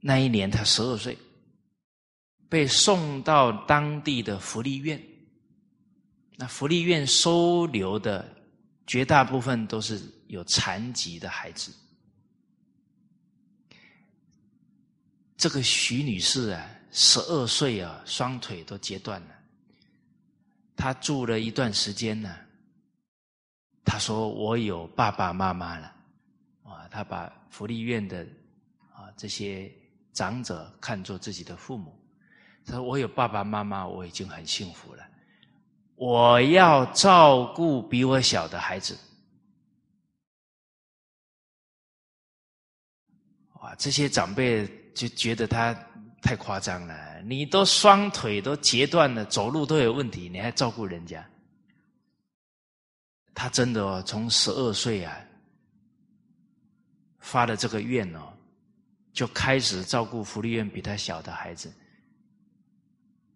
[0.00, 1.16] 那一年他十二岁。
[2.50, 4.98] 被送到当地的福利院，
[6.36, 8.26] 那福利院收留的
[8.86, 11.70] 绝大部分都是有残疾的孩子。
[15.36, 19.28] 这个徐女士啊，十二岁啊，双腿都截断了。
[20.74, 22.34] 她住了一段时间呢，
[23.88, 25.90] 他说：“我有爸爸妈妈了。”
[26.62, 28.26] 啊，他把福利院的
[28.92, 29.72] 啊这些
[30.12, 31.98] 长者看作自己的父母。
[32.66, 35.02] 他说：“我有爸爸妈妈，我已经很幸福了。
[35.94, 38.96] 我要照顾比我小的孩子。”
[43.62, 43.74] 哇！
[43.76, 45.74] 这些长辈就觉得他
[46.20, 47.22] 太夸张了。
[47.22, 51.26] 你都双腿都截断了，走路都有问题，你还照顾人家？
[53.38, 55.16] 他真的哦，从十二岁啊
[57.20, 58.32] 发了这个愿哦，
[59.12, 61.72] 就开始照顾福利院比他小的孩子。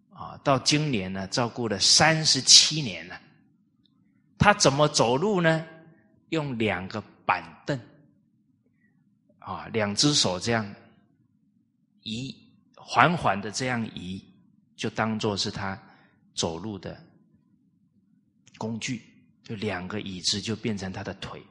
[0.09, 3.17] 啊，到今年呢，照顾了三十七年了。
[4.37, 5.65] 他怎么走路呢？
[6.31, 7.79] 用两个板凳，
[9.39, 10.69] 啊，两只手这样
[12.01, 12.35] 移，
[12.75, 14.21] 缓缓的这样移，
[14.75, 15.81] 就当做是他
[16.35, 17.01] 走路的
[18.57, 19.12] 工具。
[19.43, 21.41] 就两个椅子就变成他的腿。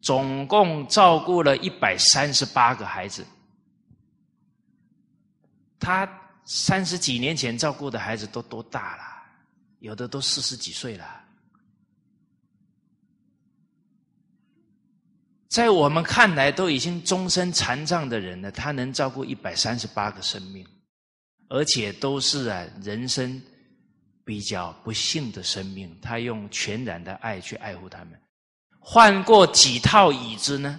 [0.00, 3.24] 总共照顾了一百三十八个孩子，
[5.78, 6.08] 他。
[6.46, 9.02] 三十几年前照顾的孩子都多大了？
[9.78, 11.22] 有的都四十几岁了。
[15.46, 20.66] 在我们看来，都已经终身残障的人了，他能照顾一百三十八个生命，
[21.48, 23.40] 而且都是啊人生
[24.30, 28.16] 比较不幸的生命，他用全然的爱去爱护他们。
[28.78, 30.78] 换过几套椅子呢？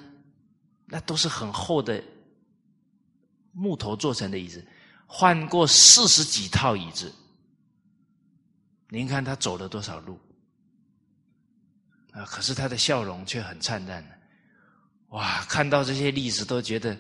[0.86, 2.02] 那都是很厚的
[3.52, 4.66] 木头做成的椅子。
[5.06, 7.14] 换过四十几套椅子，
[8.88, 10.18] 您看他走了多少路
[12.14, 12.24] 啊？
[12.24, 14.02] 可是他的笑容却很灿烂
[15.10, 15.44] 哇！
[15.50, 16.98] 看到这些例子，都觉得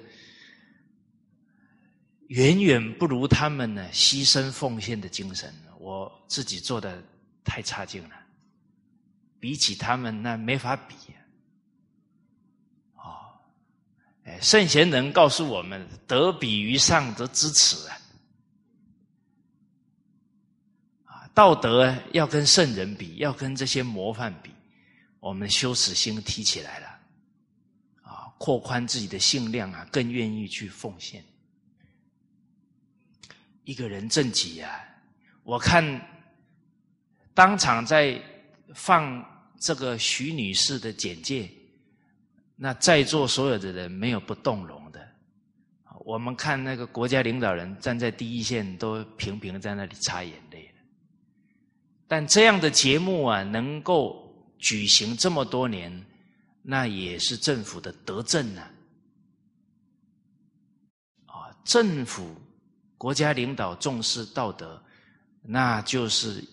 [2.27, 5.49] 远远不如他们呢牺牲奉献的精神。
[5.81, 7.03] 我自己做的
[7.43, 8.15] 太差劲了，
[9.39, 10.95] 比起他们那没法比。
[12.93, 13.33] 哦，
[14.25, 17.97] 哎，圣贤人告诉我们：得比于上，则知耻啊。
[21.33, 24.51] 道德要跟圣人比，要跟这些模范比，
[25.19, 26.87] 我们羞耻心提起来了，
[28.03, 31.25] 啊，扩宽自己的性量啊，更愿意去奉献。
[33.63, 34.79] 一个人正己啊，
[35.43, 35.83] 我看
[37.33, 38.21] 当场在
[38.73, 39.23] 放
[39.59, 41.49] 这个徐女士的简介，
[42.55, 44.99] 那在座所有的人没有不动容的。
[46.03, 50.67] 我们看那个国家领导人站在第一线，都频频在那里擦眼泪。
[52.07, 56.05] 但这样的节目啊，能够举行这么多年，
[56.61, 58.61] 那也是政府的德政呐。
[61.27, 62.35] 啊，政府
[62.97, 64.83] 国家领导重视道德，
[65.41, 66.43] 那就是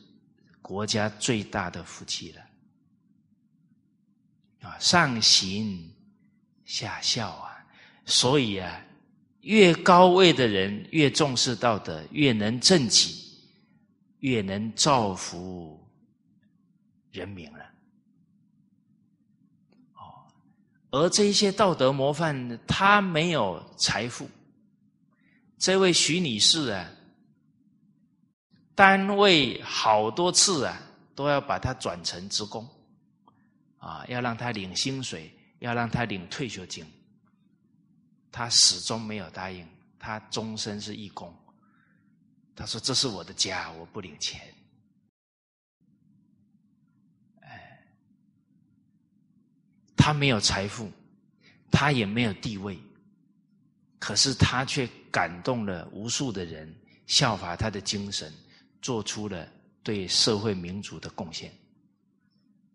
[0.60, 2.42] 国家最大的福气了。
[4.68, 5.94] 啊，上行
[6.64, 7.64] 下效啊，
[8.04, 8.84] 所以啊，
[9.40, 13.26] 越高位的人越重视道德，越能正己。
[14.20, 15.80] 越能造福
[17.12, 17.64] 人民了，
[19.94, 20.26] 哦，
[20.90, 24.28] 而这些道德模范，他没有财富。
[25.56, 26.90] 这位徐女士啊，
[28.78, 30.80] 单位好多次啊，
[31.12, 32.64] 都要把他转成职工，
[33.78, 36.86] 啊，要让他领薪水，要让他领退休金，
[38.30, 39.68] 他始终没有答应，
[39.98, 41.36] 他终身是义工。
[42.54, 44.40] 他说：“这是我的家，我不领钱。”
[47.42, 47.84] 哎，
[49.96, 50.88] 他没有财富，
[51.68, 52.78] 他也没有地位，
[53.98, 56.72] 可是他却感动了无数的人，
[57.08, 58.32] 效法他的精神，
[58.80, 59.48] 做出了
[59.82, 61.52] 对社会民主的贡献。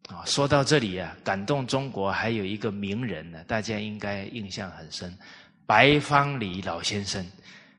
[0.07, 5.17] 啊，说到这里啊，感动中国还有一个名人呢，大家应该印象很深，
[5.65, 7.25] 白方礼老先生，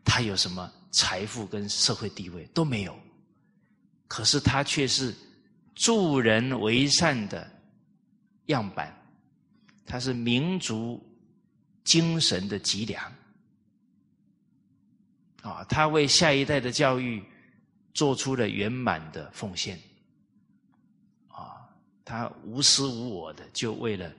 [0.05, 0.73] 他有什么？
[0.91, 2.97] 财富跟社会地位都没有，
[4.07, 5.13] 可是他却是
[5.75, 7.51] 助人为善的
[8.47, 8.97] 样板，
[9.85, 11.05] 他是民族
[11.83, 13.13] 精神的脊梁。
[15.43, 17.21] 啊，他为下一代的教育
[17.95, 19.81] 做出了圆满的奉献。
[21.29, 21.67] 啊，
[22.05, 24.13] 他无私无我的，就为了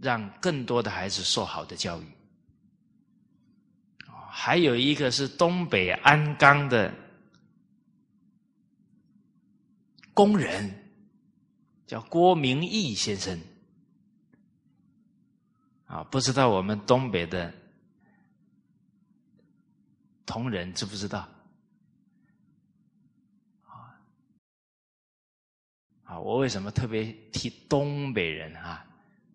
[0.00, 2.04] 让更多的孩子受好的教育。
[4.32, 6.94] 还有一个是东北鞍钢的
[10.14, 10.72] 工人，
[11.86, 13.38] 叫郭明义先生。
[15.86, 17.52] 啊，不知道我们东北的。
[20.24, 21.28] 同仁知不知道？
[26.10, 26.18] 啊！
[26.18, 28.84] 我为什么特别提东北人啊？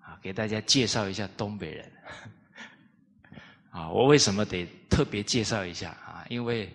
[0.02, 1.90] 啊，给大家介绍一下东北人。
[3.70, 6.26] 啊，我为什么得特别介绍一下啊？
[6.28, 6.70] 因为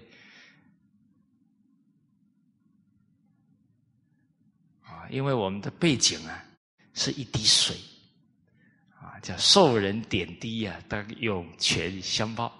[4.83, 6.43] 啊，因为我们的背景啊，
[6.95, 7.77] 是一滴水
[8.99, 12.51] 啊，叫受人点滴呀，当涌泉相报。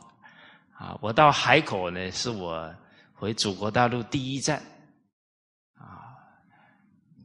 [0.75, 2.71] 啊，我到海口呢，是我
[3.15, 4.63] 回祖国大陆第一站。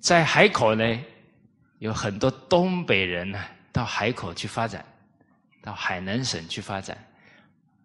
[0.06, 1.00] 在海口呢，
[1.80, 4.86] 有很多东北人呢，到海口去发展，
[5.64, 6.96] 到海南省去发展，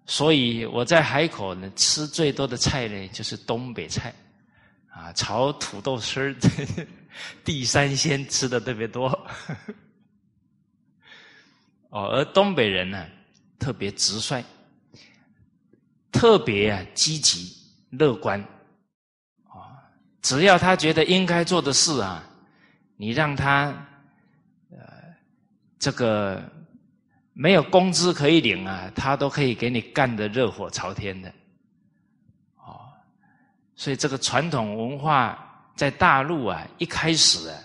[0.04, 4.12] 所以我在海口呢，吃最多的菜呢，就是东北菜，
[4.90, 6.36] 啊，炒土豆丝儿、
[7.42, 9.08] 地三鲜吃的特别多。
[11.88, 13.06] 哦，而东北人呢，
[13.58, 14.44] 特别直率。
[16.12, 17.56] 特别啊，积极
[17.88, 18.44] 乐观，
[20.22, 22.22] 只要他觉得应该做的事啊，
[22.96, 23.66] 你让他
[24.70, 24.78] 呃
[25.78, 26.42] 这个
[27.32, 31.28] 没有工资可以领啊，他都可以给你干得热火朝天的，
[32.56, 32.92] 哦，
[33.74, 37.58] 所以这个传统文化在大陆啊，一开始啊，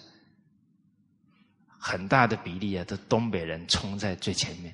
[1.78, 4.74] 很大的比例啊，都东北人冲在最前面。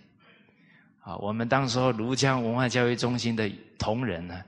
[0.99, 4.39] 啊，我们当时候庐江文化教育中心的同仁呢，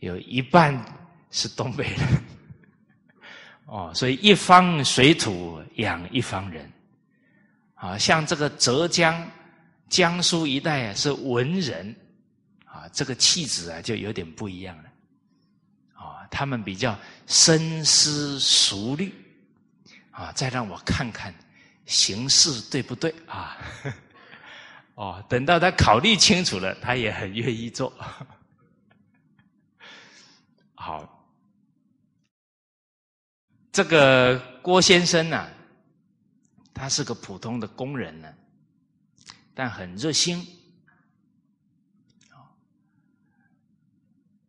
[0.00, 0.78] 有一半
[1.30, 1.98] 是东北人，
[3.72, 6.70] 哦，所以一方水土养一方人，
[7.74, 9.26] 啊，像这个浙江、
[9.88, 11.96] 江苏一带，是文人，
[12.66, 14.84] 啊，这个气质啊就有点不一样了，
[15.94, 16.94] 啊，他们比较
[17.26, 19.10] 深思熟虑，
[20.10, 21.34] 啊，再让我看看
[21.86, 23.56] 形势对不对啊。
[24.96, 27.90] 哦，等到他考虑清楚了，他也很愿意做。
[30.76, 31.21] 好，
[33.72, 35.48] 这个郭先生呢，
[36.74, 38.32] 他是个普通的工人呢，
[39.54, 40.46] 但很热心。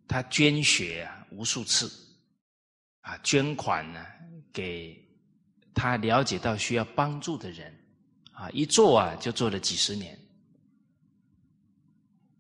[0.05, 1.91] 他捐血啊无数次，
[2.99, 4.05] 啊捐款呢
[4.51, 5.01] 给
[5.73, 7.73] 他了解到需要帮助的人，
[8.33, 10.19] 啊一做啊就做了几十年。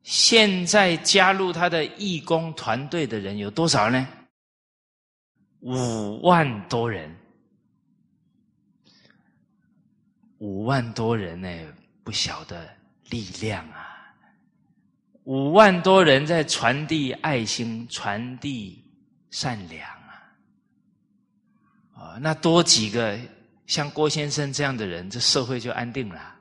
[0.03, 4.05] 现在加入他的义工团队的人有多少呢？
[5.63, 7.09] 五万多人，
[10.39, 11.49] 五万多人呢，
[12.03, 12.69] 不小的
[13.09, 14.13] 力量啊！
[15.23, 18.83] 五万多人在传递爱心，传递
[19.31, 20.35] 善良啊！
[21.95, 23.17] 啊，那多几个
[23.65, 26.32] 像郭先生这样的人，这社会就安定了。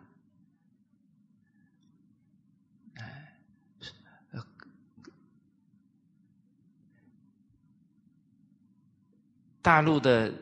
[9.62, 10.32] 大陆的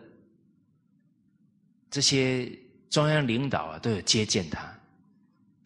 [1.91, 2.51] 这些
[2.89, 4.61] 中央领导啊，都有接见他，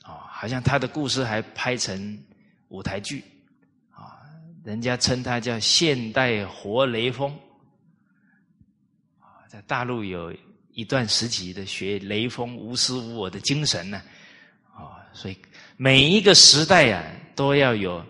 [0.03, 2.21] 啊，好像他的故事还拍成
[2.69, 3.23] 舞台剧，
[3.91, 4.19] 啊，
[4.65, 7.31] 人家称他叫现代活雷锋，
[9.21, 10.35] 啊，在大陆有
[10.73, 14.03] 一段时期的学雷锋无私无我的精神呢，
[14.75, 15.39] 啊，所以
[15.77, 17.05] 每一个时代啊，
[17.37, 18.05] 都要有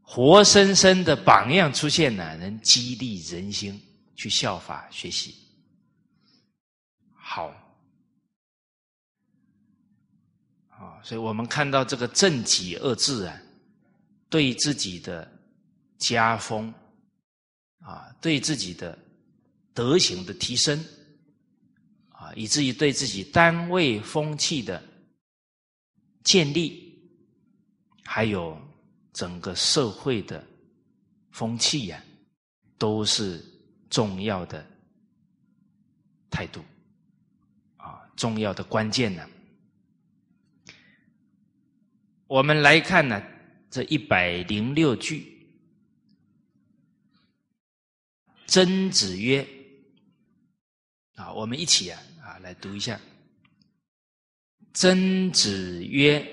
[0.00, 3.82] 活生生的榜样出现呢，能激励人心。
[4.14, 5.34] 去效法学习，
[7.14, 7.48] 好，
[10.68, 13.40] 啊，所以我们看到这个“正己”二字啊，
[14.28, 15.30] 对自己的
[15.98, 16.72] 家风
[17.78, 18.96] 啊，对自己的
[19.72, 20.78] 德行的提升
[22.10, 24.82] 啊，以至于对自己单位风气的
[26.22, 26.96] 建立，
[28.04, 28.60] 还有
[29.12, 30.46] 整个社会的
[31.30, 32.04] 风气呀，
[32.78, 33.42] 都是。
[33.92, 34.66] 重要的
[36.30, 36.64] 态度
[37.76, 39.28] 啊，重要的关键呢。
[42.26, 43.22] 我们来看呢，
[43.70, 45.46] 这一百零六句，
[48.46, 49.46] 曾子曰
[51.16, 52.98] ：“啊，我们一起啊啊来读一下。”
[54.72, 56.26] 曾子曰：“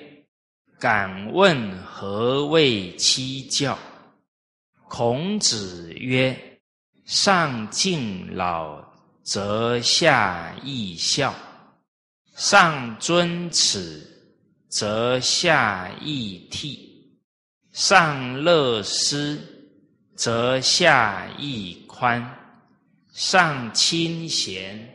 [0.79, 3.77] 敢问何谓七教？”
[4.87, 6.33] 孔子曰
[7.11, 8.79] ：“上敬老，
[9.23, 11.33] 则下义孝；
[12.35, 14.05] 上尊耻，
[14.67, 16.77] 则下义悌；
[17.71, 19.41] 上乐施，
[20.15, 22.23] 则下义宽；
[23.11, 24.87] 上亲贤，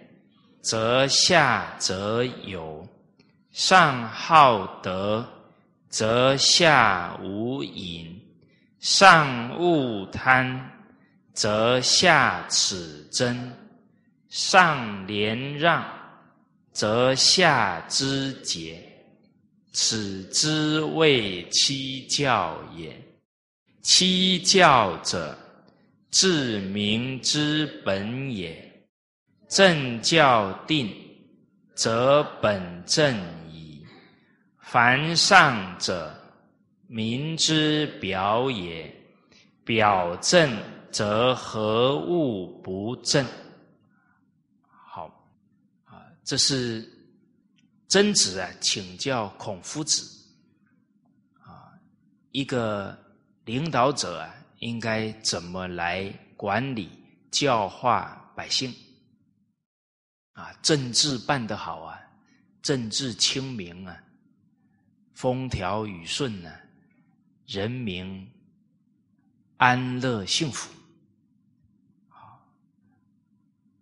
[0.62, 2.86] 则下则友；
[3.50, 5.28] 上好德，
[5.88, 8.20] 则下无隐。”
[8.78, 10.73] 上勿贪，
[11.34, 13.36] 则下此真；
[14.28, 15.84] 上廉让，
[16.72, 18.80] 则下之节。
[19.72, 22.96] 此之谓七教也。
[23.82, 25.36] 七教者，
[26.10, 28.86] 治民之本也。
[29.48, 30.88] 正教定，
[31.74, 33.14] 则本正
[33.50, 33.84] 矣。
[34.60, 36.14] 凡上者。
[36.86, 38.94] 民之表也，
[39.64, 40.56] 表正
[40.94, 43.26] 则何物不正？
[44.68, 45.06] 好
[45.86, 46.88] 啊，这是
[47.88, 50.08] 曾子啊，请教孔夫子
[51.40, 51.74] 啊，
[52.30, 52.96] 一个
[53.44, 56.88] 领导者啊，应该怎么来管理
[57.32, 58.72] 教化百姓
[60.34, 60.52] 啊？
[60.62, 62.00] 政治办得好啊，
[62.62, 64.00] 政治清明啊，
[65.12, 66.54] 风调雨顺呢？
[67.46, 68.30] 人民
[69.56, 70.72] 安乐幸福，
[72.08, 72.40] 啊，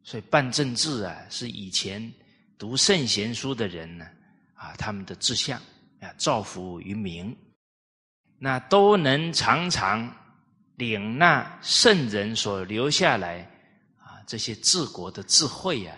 [0.04, 2.12] 所以办政治啊，是以前
[2.58, 4.06] 读圣贤书的人呢，
[4.54, 5.60] 啊，他们的志向
[6.00, 7.36] 啊，造福于民，
[8.38, 10.12] 那都能常常
[10.76, 13.42] 领纳圣人所留下来
[13.98, 15.96] 啊这些治国的智慧呀，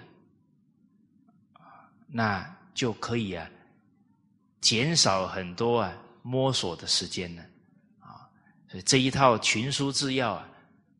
[2.06, 3.48] 那就可以啊，
[4.60, 5.92] 减少很多啊
[6.22, 7.42] 摸索的时间呢
[8.00, 8.28] 啊，
[8.68, 8.82] 所以。
[8.82, 10.48] 这一套群书治要啊，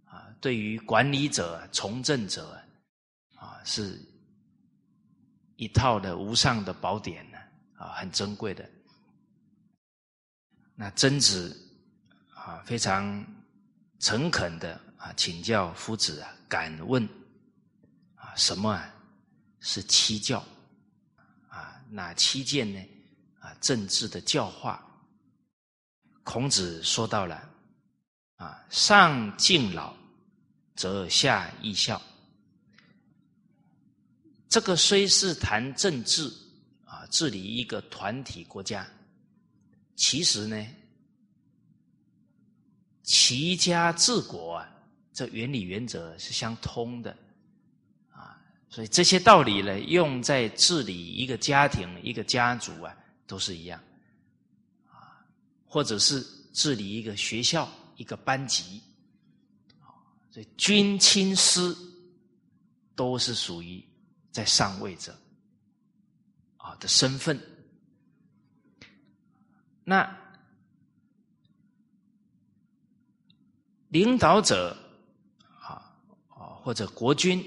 [0.07, 2.64] 啊，对于管理者、从政者啊，
[3.65, 4.01] 是
[5.57, 7.39] 一套的无上的宝典呢，
[7.77, 8.69] 啊，很珍贵的。
[10.77, 11.57] 那曾子
[12.35, 13.25] 啊，非常
[13.99, 17.03] 诚恳的啊，请教夫子啊，敢问
[18.15, 18.95] 啊，什么啊
[19.61, 20.45] 是七教
[21.49, 21.81] 啊？
[21.89, 22.81] 哪七件呢？
[23.41, 24.85] 啊，政治的教化。
[26.23, 27.51] 孔子说到了。
[28.37, 29.95] 啊，上敬老，
[30.75, 32.03] 则下义孝。
[34.49, 36.31] 这个虽是谈政治
[36.85, 38.87] 啊，治理一个团体国家，
[39.97, 40.67] 其实呢，
[43.03, 44.69] 齐家治国啊，
[45.13, 47.17] 这原理原则是相通的
[48.11, 48.41] 啊。
[48.69, 53.83] 所以这些道理呢，用在治理一个家庭、一个家族啊，都是一样
[54.91, 55.25] 啊，
[55.67, 57.69] 或者是治理一个学校。
[57.97, 58.83] 一个班级，
[60.29, 61.73] 所以君亲师
[62.97, 63.81] 都是属于
[64.35, 65.17] 在上位者
[66.57, 67.41] 啊的身份。
[69.85, 70.19] 那
[73.91, 74.77] 领导者
[75.61, 75.95] 啊
[76.29, 77.41] 啊或者国君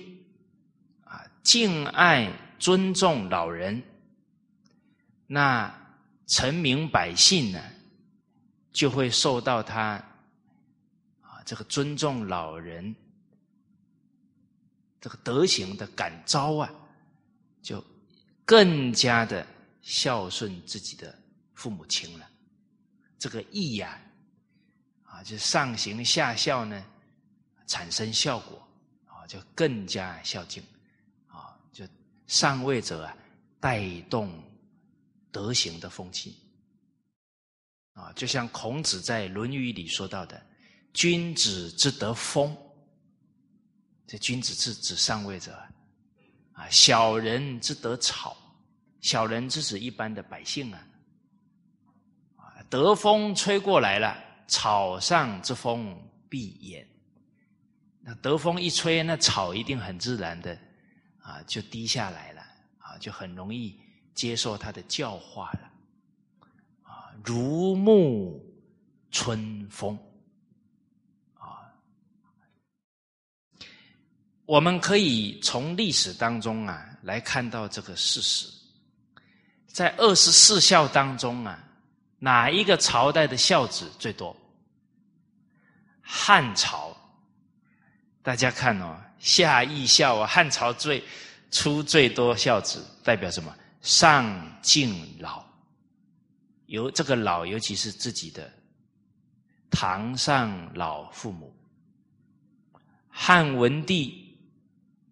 [1.03, 3.83] 啊敬爱尊重老人，
[5.25, 5.69] 那
[6.25, 7.61] 臣民百姓呢
[8.71, 10.01] 就会受到他。
[11.45, 12.93] 这个尊重老人，
[14.99, 16.73] 这个德行的感召啊，
[17.61, 17.83] 就
[18.45, 19.45] 更加的
[19.81, 21.17] 孝顺自己的
[21.53, 22.29] 父母亲了。
[23.19, 23.99] 这个义呀，
[25.03, 26.85] 啊，就上行下效呢，
[27.67, 28.67] 产生效果
[29.05, 30.63] 啊，就更加孝敬
[31.27, 31.87] 啊，就
[32.27, 33.17] 上位者啊，
[33.59, 34.43] 带动
[35.31, 36.35] 德行的风气
[37.93, 40.41] 啊，就像孔子在《论语》里说到的。
[40.93, 42.57] 君子之德风，
[44.07, 45.53] 这君子是指上位者
[46.53, 46.67] 啊。
[46.69, 48.35] 小人之得草，
[49.01, 50.87] 小人之指一般的百姓啊。
[52.37, 56.85] 啊，德风吹过来了，草上之风必偃。
[57.99, 60.57] 那德风一吹，那草一定很自然的
[61.19, 62.41] 啊，就低下来了
[62.77, 63.77] 啊，就很容易
[64.13, 65.71] 接受他的教化了
[66.83, 68.41] 啊，如沐
[69.11, 69.99] 春风。
[74.47, 78.47] 我们可以从历史当中啊来看到这个事实，
[79.67, 81.61] 在二十四孝当中啊，
[82.17, 84.33] 哪一个朝代的孝子最多？
[86.01, 86.95] 汉朝，
[88.23, 91.03] 大家看哦，夏义孝啊，汉朝最
[91.51, 93.53] 出最多孝子，代表什么？
[93.81, 95.45] 上敬老，
[96.67, 98.49] 尤这个老，尤其是自己的
[99.69, 101.53] 堂上老父母。
[103.09, 104.26] 汉文帝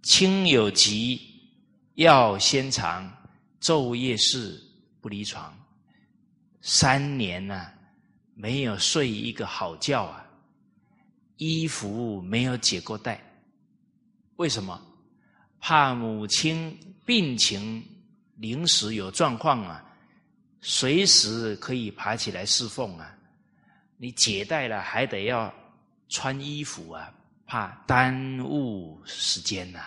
[0.05, 1.19] 亲有疾，
[1.95, 3.11] 要先尝，
[3.59, 4.61] 昼夜侍
[5.01, 5.51] 不离床，
[6.61, 7.65] 三年呢，
[8.35, 10.23] 没有睡一个好觉啊。
[11.37, 13.19] 衣服没有解过带，
[14.35, 14.79] 为什么？
[15.59, 17.83] 怕母亲病情
[18.35, 19.83] 临时有状况啊，
[20.61, 23.11] 随时可以爬起来侍奉啊。
[23.97, 25.51] 你解带了，还得要
[26.09, 27.11] 穿衣服啊，
[27.45, 29.79] 怕耽误时间呐。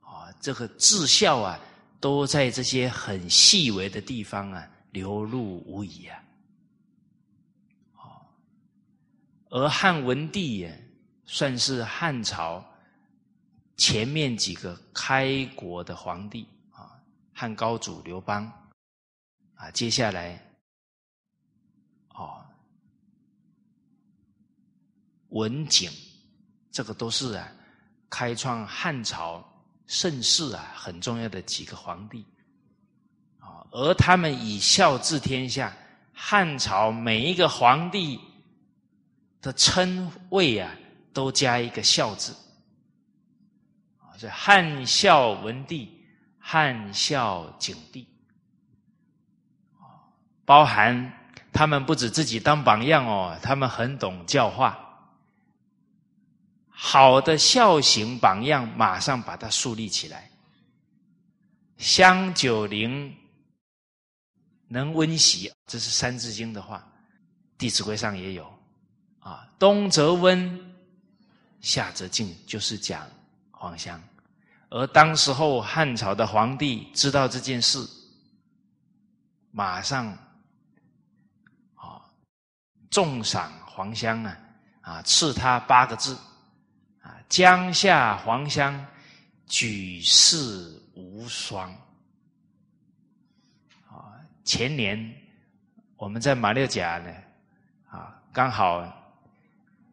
[0.00, 1.58] 啊，这个至孝啊，
[2.00, 6.22] 都在这些很细微的地方啊流露无遗啊。
[9.52, 10.90] 而汉文帝也
[11.26, 12.64] 算是汉朝
[13.76, 16.94] 前面几个开国的皇帝啊，
[17.32, 18.50] 汉高祖刘邦
[19.56, 20.40] 啊，接下来
[25.30, 25.90] 文景，
[26.70, 27.48] 这个都是啊，
[28.08, 29.44] 开创汉朝
[29.86, 32.24] 盛世啊很重要的几个皇帝。
[33.38, 35.76] 啊，而他们以孝治天下，
[36.12, 38.20] 汉朝每一个皇帝。
[39.42, 40.70] 的称谓啊，
[41.14, 42.36] 都加一个“孝”字。
[43.96, 46.06] 啊，这汉孝文帝、
[46.38, 48.06] 汉孝景帝。
[50.44, 51.10] 包含
[51.54, 54.89] 他们不止自己当榜样哦，他们很懂教化，
[56.82, 60.30] 好的孝行榜样，马上把它树立起来。
[61.76, 63.14] 香九龄
[64.66, 66.78] 能温席，这是《三字经》的话，
[67.58, 68.50] 《弟子规》上也有。
[69.18, 70.74] 啊，冬则温，
[71.60, 73.06] 夏则静，就是讲
[73.50, 74.02] 黄香。
[74.70, 77.86] 而当时候汉朝的皇帝知道这件事，
[79.50, 80.06] 马上
[81.74, 82.00] 啊，
[82.90, 84.38] 重赏黄香啊，
[84.80, 86.16] 啊，赐他八个字：
[87.30, 88.84] 江夏黄香，
[89.46, 91.70] 举世无双。
[93.88, 95.14] 啊，前年
[95.96, 97.14] 我们在马六甲呢，
[97.88, 98.96] 啊，刚好。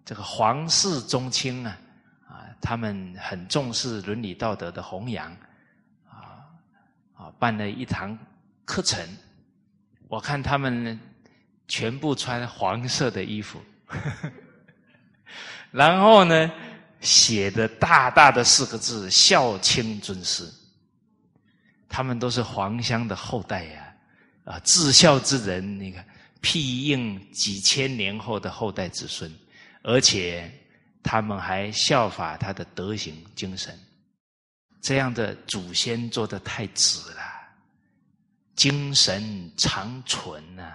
[0.04, 1.78] 这个皇室宗亲啊，
[2.28, 5.30] 啊，他们很重视伦理道德的弘扬，
[6.10, 6.42] 啊
[7.14, 8.18] 啊，办了一堂
[8.64, 9.06] 课程，
[10.08, 10.98] 我看他们
[11.68, 13.62] 全部穿黄色的衣服，
[15.72, 16.50] 然后呢，
[17.02, 20.52] 写的大大的四个字“孝亲尊师”，
[21.88, 23.96] 他们都是黄香的后代呀，
[24.46, 26.06] 啊，至孝之人，你看
[26.42, 29.32] 庇应几千年后的后代子孙。
[29.84, 30.52] 而且
[31.02, 33.80] 他们还效法他的德行精神，
[34.82, 37.22] 这样的祖先做的太直了，
[38.56, 40.74] 精神长存呐。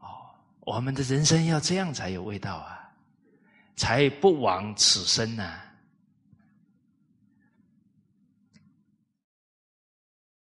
[0.00, 0.06] 哦，
[0.60, 2.83] 我们的人生要这样才有味道啊，
[3.76, 5.60] 才不枉此生呢。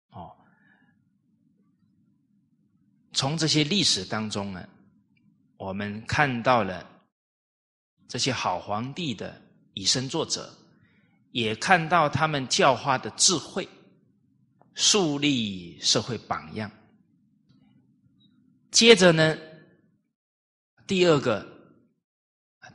[0.09, 0.35] 哦，
[3.13, 4.67] 从这些历史当中呢。
[5.59, 6.87] 我们看到了
[8.07, 9.41] 这些好皇帝的
[9.73, 10.47] 以身作则，
[11.31, 13.67] 也看到他们教化的智慧，
[14.75, 16.69] 树立社会榜样。
[18.69, 19.35] 接着呢，
[20.85, 21.56] 第二个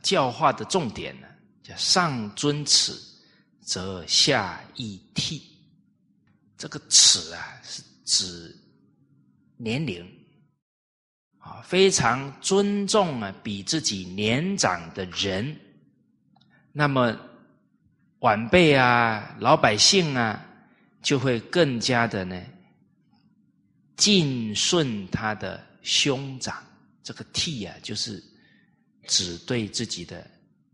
[0.03, 1.27] 教化的重点呢，
[1.63, 2.93] 叫上尊耻，
[3.61, 5.41] 则下义悌。
[6.55, 8.55] 这个耻啊，是指
[9.57, 10.07] 年龄。
[11.39, 15.59] 啊，非常尊重啊，比自己年长的人，
[16.71, 17.13] 那么
[18.19, 20.41] 晚辈啊、老百姓啊，
[21.01, 22.41] 就会更加的呢
[23.97, 26.63] 敬顺他的兄长。
[27.03, 28.23] 这个悌啊，就是
[29.07, 30.29] 只对自己的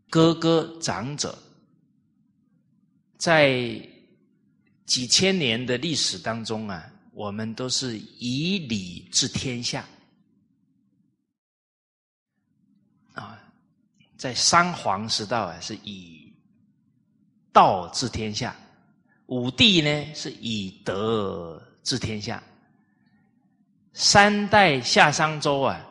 [0.09, 1.37] 哥哥长者，
[3.17, 3.81] 在
[4.85, 9.85] 几千年的历史当中啊，我们都是以礼治天下。
[13.13, 13.37] 啊。
[14.17, 16.33] 在三皇时代啊，是以
[17.53, 18.53] 道治天下；
[19.27, 22.37] 五帝呢，是以德治天下；
[23.93, 25.88] 三代夏商周啊，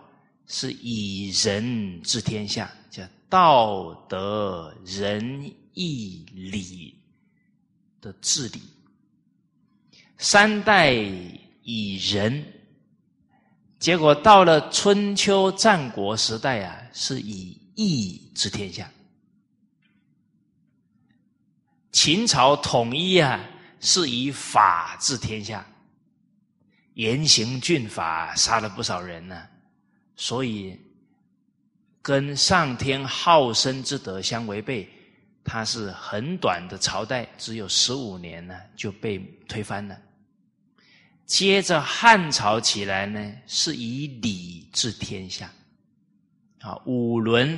[0.48, 6.98] 是以仁治天下，叫道德仁义礼
[8.00, 8.60] 的治理。
[10.18, 10.92] 三代
[11.62, 12.44] 以仁，
[13.78, 17.56] 结果到了春秋战国时代啊，是以。
[17.80, 18.90] 义治天下，
[21.92, 23.38] 秦朝统一啊，
[23.78, 25.64] 是以法治天下，
[26.94, 29.46] 严刑峻法，杀了不少人呢。
[30.20, 30.76] 所以，
[32.02, 34.88] 跟上天好生之德相违背，
[35.44, 39.16] 它是很短的朝代，只有十五年呢就被
[39.46, 39.96] 推翻了。
[41.24, 45.48] 接着汉朝起来呢，是以礼治天下，
[46.62, 47.56] 啊，五伦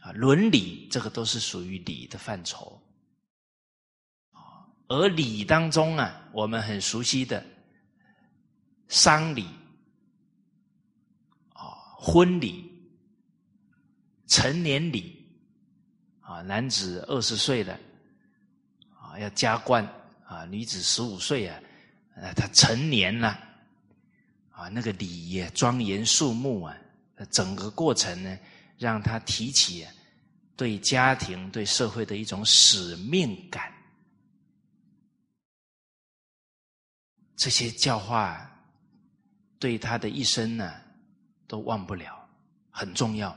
[0.00, 2.78] 啊，伦理这个都是属于礼的范畴。
[4.88, 7.42] 而礼当中啊，我们很熟悉的
[8.88, 9.46] 丧礼、
[12.06, 12.70] 婚礼、
[14.26, 15.24] 成年礼，
[16.20, 17.72] 啊男子二十岁的
[19.00, 19.82] 啊要加冠
[20.26, 21.58] 啊，女子十五岁啊，
[22.16, 23.28] 啊他成年了
[24.50, 26.76] 啊，那个礼仪庄严肃穆啊，
[27.30, 28.38] 整个过程呢，
[28.76, 29.86] 让他提起
[30.56, 33.72] 对家庭、对社会的一种使命感。
[37.34, 38.48] 这些教化
[39.58, 40.80] 对他的一生呢，
[41.54, 42.28] 都忘不了，
[42.68, 43.32] 很重要。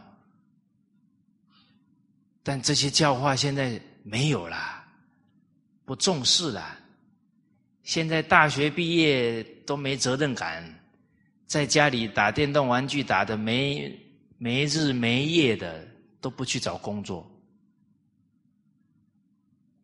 [2.41, 4.83] 但这些教化现在没有啦，
[5.85, 6.79] 不重视了。
[7.83, 10.67] 现在大学毕业都没责任感，
[11.45, 13.95] 在家里打电动玩具打的没
[14.39, 15.87] 没日没夜的，
[16.19, 17.29] 都不去找工作。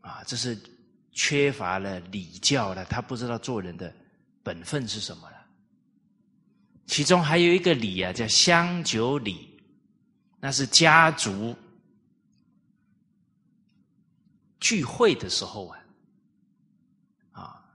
[0.02, 0.60] 啊，这是
[1.12, 3.94] 缺乏了礼教了，他不知道做人的。
[4.42, 5.30] 本分是什么？
[6.86, 9.60] 其中还有一个礼啊，叫香酒礼，
[10.40, 11.56] 那是家族
[14.60, 15.80] 聚会的时候啊，
[17.32, 17.66] 啊，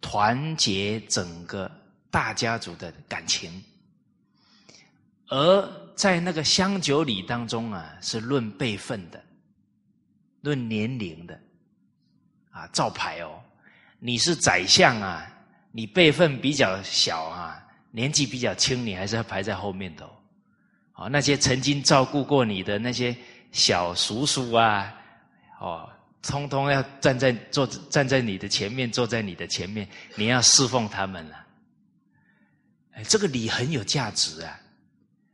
[0.00, 1.70] 团结整个
[2.10, 3.62] 大家族的感情。
[5.28, 9.24] 而在那个香酒礼当中啊，是论辈分的，
[10.40, 11.40] 论年龄的，
[12.50, 13.42] 啊，照牌哦，
[13.98, 15.28] 你是宰相啊。
[15.74, 17.61] 你辈分比较小啊，
[17.92, 20.04] 年纪比较轻，你还是要排在后面的。
[20.94, 23.16] 哦，那些曾经照顾过你的那些
[23.52, 24.92] 小叔叔啊，
[25.60, 25.88] 哦，
[26.22, 31.36] 通通要站在坐站在你的前面，坐在你的前面，你要侍奉他们了。
[32.94, 34.58] 哎，这个礼很有价值啊！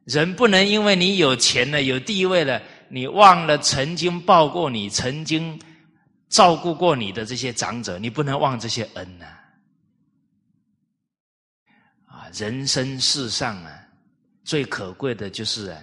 [0.05, 5.61] 人不能因为你有钱了、有地位了，你忘了曾经抱过你、曾经
[6.29, 9.27] 照顾过你的这些长者，你不能忘这些恩呐。
[12.33, 13.87] 人生世上啊，
[14.45, 15.83] 最可贵的就是啊，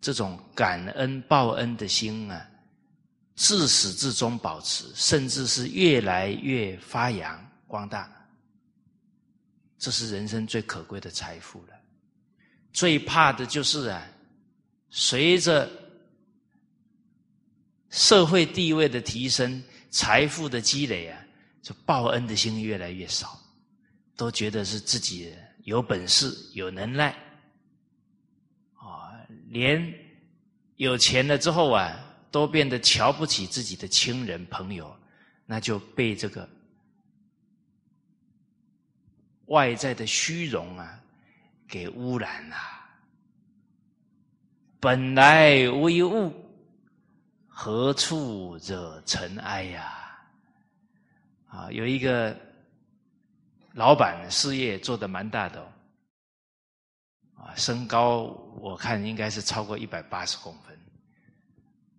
[0.00, 2.48] 这种感恩报恩的心啊，
[3.34, 8.10] 自始至终保持，甚至是越来越发扬光大。
[9.78, 11.74] 这是人生最可贵的财富了。
[12.72, 14.06] 最怕的就是啊，
[14.90, 15.70] 随着
[17.90, 21.18] 社会地位的提升、财富的积累啊，
[21.62, 23.38] 就报恩的心越来越少，
[24.16, 25.45] 都觉得是自己人。
[25.66, 27.10] 有本事、有能耐，
[28.74, 29.10] 啊，
[29.48, 29.92] 连
[30.76, 31.92] 有钱了之后啊，
[32.30, 34.96] 都变得瞧不起自己的亲人朋友，
[35.44, 36.48] 那就被这个
[39.46, 41.02] 外在的虚荣啊
[41.66, 42.56] 给污染了。
[44.78, 46.32] 本来无一物，
[47.48, 50.16] 何处惹尘埃呀？
[51.48, 52.45] 啊，有一个。
[53.76, 55.60] 老板事业做的蛮大的，
[57.34, 58.22] 啊，身高
[58.58, 60.80] 我看应该是超过一百八十公分，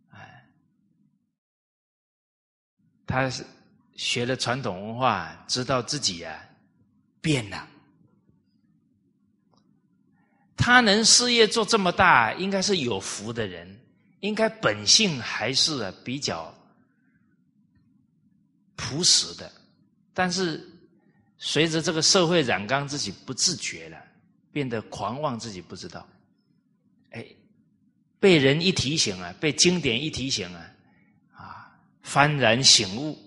[0.10, 0.44] 哎，
[3.06, 3.46] 他是
[3.94, 6.50] 学了传统文化，知道自己啊
[7.22, 7.68] 变了，
[10.56, 13.80] 他能事业做这么大，应该是有福的人，
[14.22, 16.52] 应该本性还是比较
[18.76, 19.52] 朴实的，
[20.12, 20.74] 但是。
[21.40, 23.98] 随着这个社会染缸，自己不自觉了，
[24.52, 26.08] 变得狂妄，自己不知道。
[27.12, 27.26] 哎，
[28.20, 30.72] 被人一提醒啊，被经典一提醒啊，
[31.34, 33.18] 啊，幡然醒悟，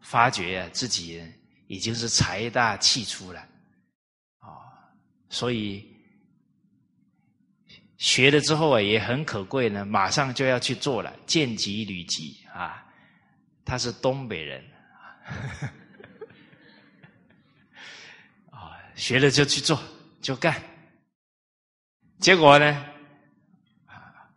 [0.00, 1.22] 发觉啊，自己
[1.66, 3.40] 已经是财大气粗了，
[4.38, 4.48] 啊，
[5.28, 5.86] 所以
[7.98, 12.82] 学了之后啊，也很可贵呢，马上就要去做了，见机履机啊，
[13.62, 14.64] 他是东北人。
[18.94, 19.80] 学了就去做，
[20.20, 20.62] 就干。
[22.20, 22.84] 结果呢，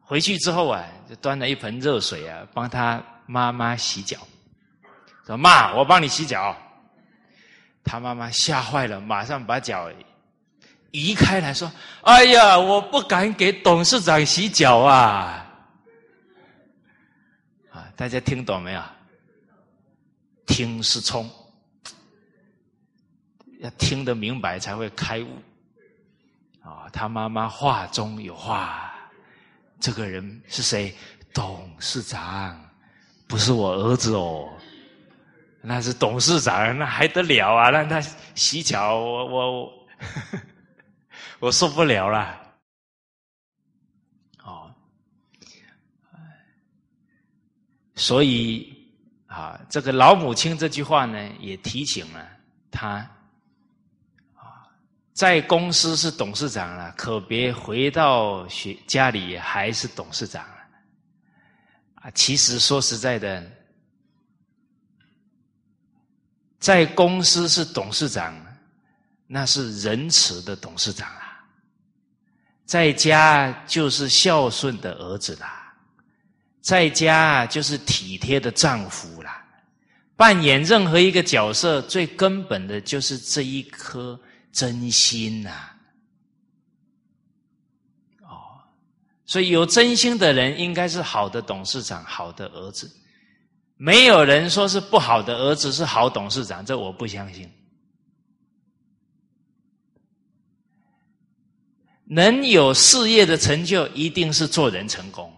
[0.02, 4.18] 回去之后啊，就端了一盆热水啊，帮他妈妈洗脚。
[5.26, 6.56] 说妈，我帮你洗脚。
[7.84, 9.92] 他妈妈吓坏了，马上把脚
[10.92, 15.46] 移开来说：“哎呀，我不敢给董事长洗脚啊！”
[17.70, 18.82] 啊，大家听懂没有？
[20.48, 21.30] 听是聪，
[23.66, 25.28] 要听得明白才会开悟。
[26.62, 28.94] 啊，他妈妈话中有话，
[29.80, 30.96] 这个人是谁？
[31.34, 32.58] 董事长，
[33.28, 34.50] 不是我儿子哦，
[35.62, 37.70] 那是董事长，那还得了啊？
[37.70, 38.00] 让他
[38.36, 39.74] 洗脚，我我
[41.40, 42.42] 我受不了了。
[44.44, 44.74] 哦，
[47.96, 48.74] 所以
[49.28, 52.28] 啊，这个老母亲这句话呢，也提醒了
[52.72, 53.12] 他。
[55.16, 60.56] 在公司是董事长了，可别回到学家里还是董事长了。
[62.02, 63.50] 啊，其实说实在的，
[66.60, 68.36] 在公司是董事长，
[69.26, 71.48] 那是仁慈的董事长啊；
[72.66, 75.74] 在家就是孝顺的儿子啦，
[76.60, 79.42] 在家就是体贴的丈夫啦。
[80.18, 84.20] 扮演任何一个角色，最根本的就是这一颗。
[84.56, 85.52] 真心呐，
[88.22, 88.64] 哦，
[89.26, 92.90] 所以有真心的人应该是好的董事长，好的儿子。
[93.76, 97.52] 没有人说是不好的儿子是好董事长，这我不相信。
[102.06, 105.34] 能有事业的成就，一定是做人成功。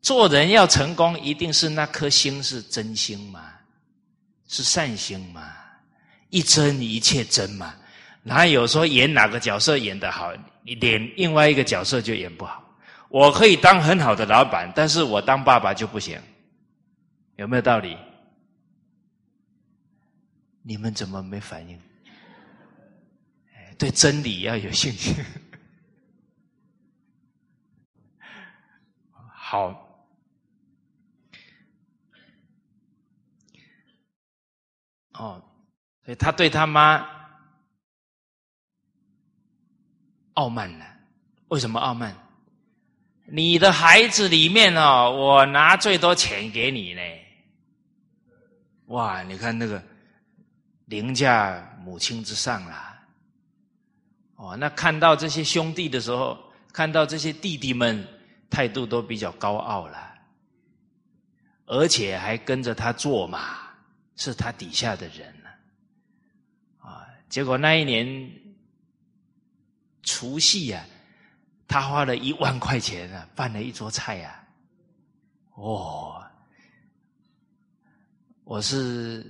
[0.00, 3.52] 做人要成功，一定是那颗心是真心嘛，
[4.46, 5.52] 是善心嘛，
[6.30, 7.74] 一真一切真嘛。
[8.22, 10.32] 哪有说演哪个角色演得好，
[10.64, 12.62] 演另外一个角色就演不好？
[13.08, 16.20] 我可以当很好的老板，但是我当爸爸就不行，
[17.36, 17.96] 有没有道理？
[20.62, 21.80] 你们怎么没反应？
[23.78, 25.14] 对真理要有信心。
[29.10, 29.68] 好，
[35.14, 35.42] 哦，
[36.04, 37.17] 所以他对他妈。
[40.38, 40.86] 傲慢了，
[41.48, 42.16] 为什么傲慢？
[43.26, 47.00] 你的孩子里面哦，我拿最多钱给你呢。
[48.86, 49.82] 哇，你看那个
[50.84, 53.02] 凌驾母亲之上啦。
[54.36, 56.38] 哦，那看到这些兄弟的时候，
[56.72, 58.06] 看到这些弟弟们
[58.48, 59.98] 态度都比较高傲了，
[61.66, 63.58] 而且还跟着他做嘛，
[64.14, 65.48] 是他底下的人呢。
[66.78, 68.46] 啊，结果那一年。
[70.10, 70.82] 除夕呀，
[71.68, 74.42] 他花了一万块钱啊，办了一桌菜呀。
[75.54, 76.24] 哦，
[78.44, 79.26] 我是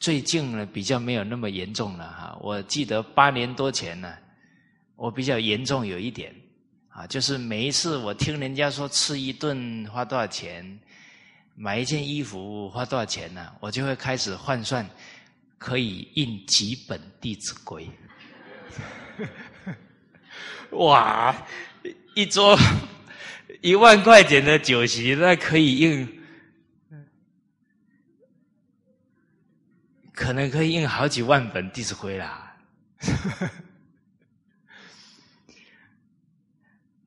[0.00, 2.38] 最近呢比较没有那么严重了哈。
[2.40, 4.16] 我记得八年多前呢，
[4.96, 6.34] 我比较严重有一点
[6.88, 10.80] 啊，就是每一次我听人家说吃一顿花多少钱，
[11.54, 14.88] 买一件衣服花多少钱呢，我就会开始换算，
[15.58, 17.86] 可以印几本《弟子规》。
[20.72, 21.46] 哇，
[22.14, 22.58] 一桌
[23.60, 26.22] 一万块钱的酒席，那可以印，
[30.12, 32.56] 可能可以印好几万本《弟子规》啦。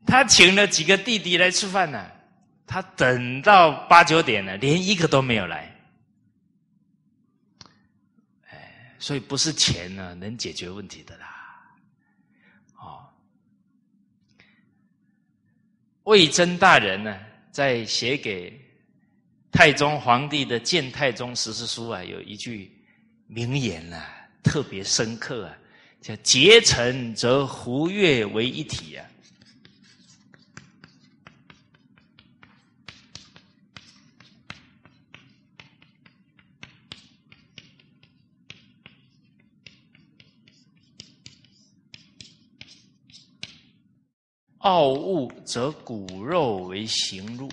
[0.06, 2.12] 他请了几个弟弟来吃饭呢，
[2.68, 5.76] 他等到八九点了，连一个都没有来。
[8.50, 11.35] 哎，所以不是钱呢能解决问题的啦。
[16.06, 17.20] 魏征大人呢，
[17.52, 18.54] 在写给
[19.52, 22.72] 太宗皇帝的《谏太宗实事书》啊，有一句
[23.28, 24.08] 名言啊，
[24.44, 25.58] 特别深刻啊，
[26.00, 29.06] 叫“结臣则胡越为一体”啊。
[44.66, 47.48] 傲物则骨肉为行路，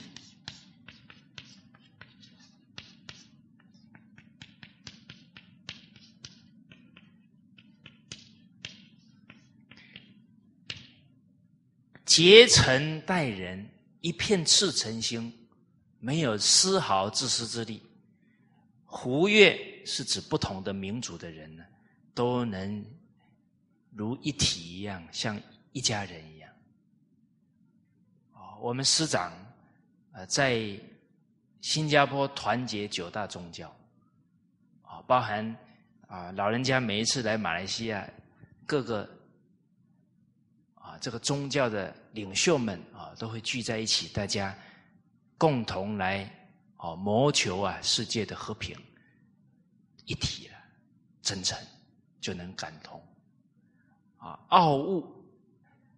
[12.06, 13.68] 结臣待人，
[14.00, 15.30] 一片赤诚心，
[16.00, 17.82] 没有丝毫自私自利。
[18.86, 21.62] 胡越是指不同的民族的人呢，
[22.14, 22.82] 都能
[23.90, 25.38] 如一体一样，像
[25.72, 26.31] 一家人。
[28.62, 29.32] 我们师长，
[30.12, 30.62] 呃，在
[31.60, 33.66] 新加坡团结九大宗教，
[34.82, 35.44] 啊，包含
[36.06, 38.08] 啊老人家每一次来马来西亚，
[38.64, 39.02] 各个
[40.74, 44.56] 啊这个宗教的领袖们啊都会聚在一起，大家
[45.36, 46.22] 共同来
[46.76, 48.78] 啊谋求啊世界的和平，
[50.04, 50.56] 一体了，
[51.20, 51.58] 真诚
[52.20, 53.02] 就能感通。
[54.18, 55.04] 啊，傲物，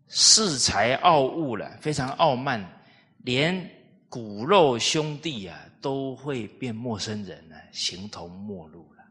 [0.09, 2.65] 恃才傲物了，非常傲慢，
[3.19, 3.71] 连
[4.09, 9.03] 骨肉兄弟啊都会变陌生人了，形同陌路了。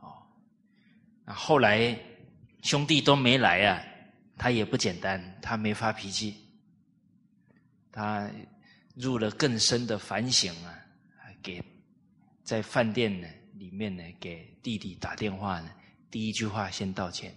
[0.00, 0.26] 哦，
[1.24, 1.98] 那后来
[2.62, 3.82] 兄弟都没来啊，
[4.36, 6.36] 他也不简单，他没发脾气，
[7.90, 8.30] 他
[8.94, 10.78] 入了更深的反省啊，
[11.42, 11.62] 给
[12.42, 15.70] 在饭店呢里面呢给弟弟打电话呢。
[16.10, 17.34] 第一句话先道歉，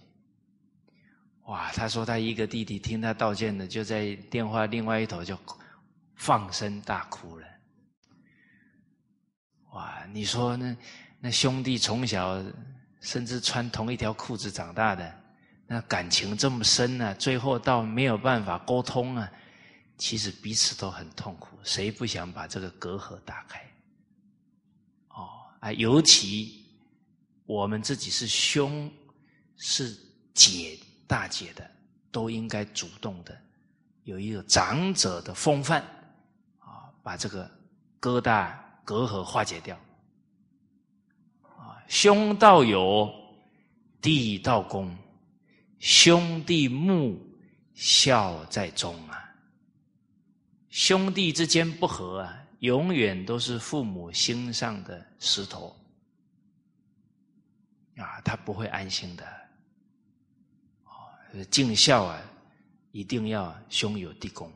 [1.44, 1.70] 哇！
[1.72, 5.38] 他说他一个弟弟听他道歉的，就在电话另外一头就
[6.14, 7.46] 放声大哭了。
[9.72, 10.04] 哇！
[10.12, 10.76] 你说那
[11.20, 12.42] 那兄弟从小
[13.00, 15.20] 甚至穿同一条裤子长大的，
[15.66, 17.14] 那感情这么深呢？
[17.14, 19.30] 最后到没有办法沟通啊，
[19.98, 23.60] 其实彼此都很痛苦，谁不想把这个隔阂打开？
[25.08, 25.28] 哦
[25.60, 26.58] 啊，尤其。
[27.46, 28.88] 我们自己是兄，
[29.56, 29.98] 是
[30.34, 30.78] 姐
[31.10, 31.68] 大姐的，
[32.12, 33.36] 都应该主动的，
[34.04, 35.82] 有一个长者的风范，
[36.60, 37.50] 啊，把这个
[38.00, 39.76] 疙瘩隔阂化解掉。
[41.42, 43.12] 啊，兄道友，
[44.00, 44.96] 弟道恭，
[45.80, 47.20] 兄弟睦，
[47.74, 49.34] 孝在中啊。
[50.68, 55.76] 兄弟之间不和啊，永远都是父母心上的石头。
[57.96, 59.39] 啊，他不会安心的。
[61.50, 62.20] 尽孝啊，
[62.92, 64.52] 一定要兄友弟恭。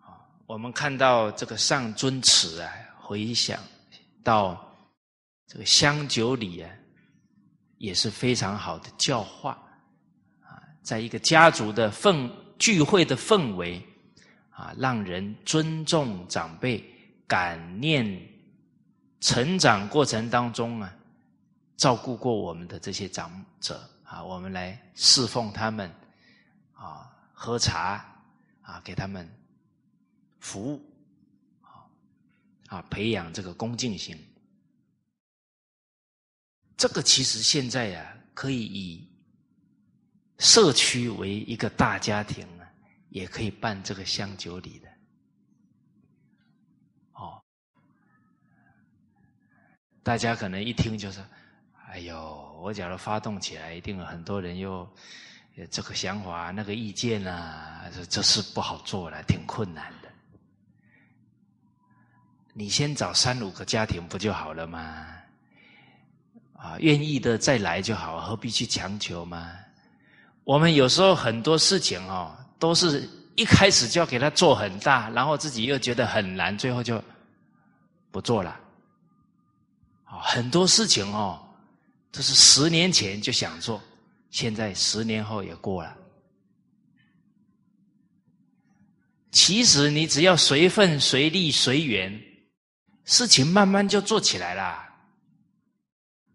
[0.00, 3.60] 啊，我们看到这个上尊祠啊，回想
[4.22, 4.74] 到
[5.46, 6.70] 这个香酒礼啊，
[7.78, 9.52] 也是非常好的教化。
[10.40, 13.82] 啊，在一个家族的氛聚会的氛围
[14.50, 16.84] 啊，让人尊重长辈，
[17.26, 18.30] 感念。
[19.20, 20.94] 成长过程当中啊，
[21.76, 25.90] 照顾过我们的这些长者啊，我们来侍奉他们
[26.72, 28.04] 啊，喝茶
[28.62, 29.28] 啊，给他们
[30.38, 30.80] 服务
[32.68, 34.16] 啊，培养这个恭敬心。
[36.76, 39.08] 这个其实现在呀，可以以
[40.38, 42.68] 社区为一个大家庭啊，
[43.10, 44.88] 也可以办这个香酒礼的。
[47.14, 47.40] 哦
[50.02, 51.24] 大家可能一听就是，
[51.94, 54.84] 哎呦，我假如发动起来，一定有很多人又
[55.70, 60.08] 这个想法、那个意见啊，这这是不好做了，挺困难的。
[62.52, 65.06] 你先找三五个家庭不就好了吗？
[66.56, 69.52] 啊，愿意的再来就好，何必去强求吗？
[70.42, 77.00] 我们有时候很多事情哦，都是一开始就要给他做很大，然后自己又觉得很难，最后就
[78.10, 78.58] 不做了。
[80.04, 81.40] 很多事情哦，
[82.14, 83.82] 这是十年前就想做，
[84.30, 85.96] 现在十年后也过了。
[89.32, 92.22] 其实你只要随份随力随缘，
[93.04, 94.80] 事情慢慢就做起来了。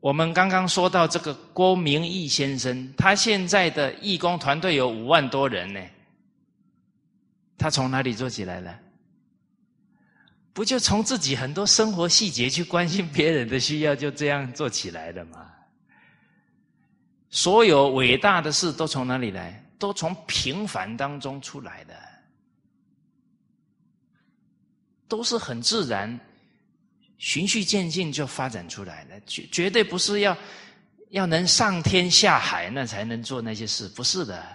[0.02, 5.80] 我们刚刚说到这个郭明义先生，他现在的义工团队有五万多人呢，
[7.58, 8.78] 他从哪里做起来了？
[10.52, 15.50] 不就从自己很多生活细节去关心别人的需要，就这样做起来的吗？
[17.30, 19.64] 所有伟大的事都从哪里来？
[19.78, 21.96] 都从平凡当中出来的，
[25.08, 26.20] 都是很自然、
[27.18, 30.38] 循序渐进就发展出来的，绝绝对不是要
[31.12, 34.46] 要能上天下海那才能做那些事，不是的。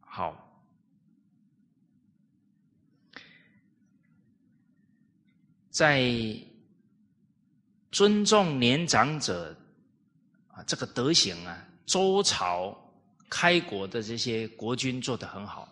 [0.00, 0.42] 好。
[5.70, 6.00] 在
[7.96, 9.56] 尊重年长者
[10.48, 12.76] 啊，这个德行啊，周朝
[13.30, 15.66] 开国的这些国君做得很好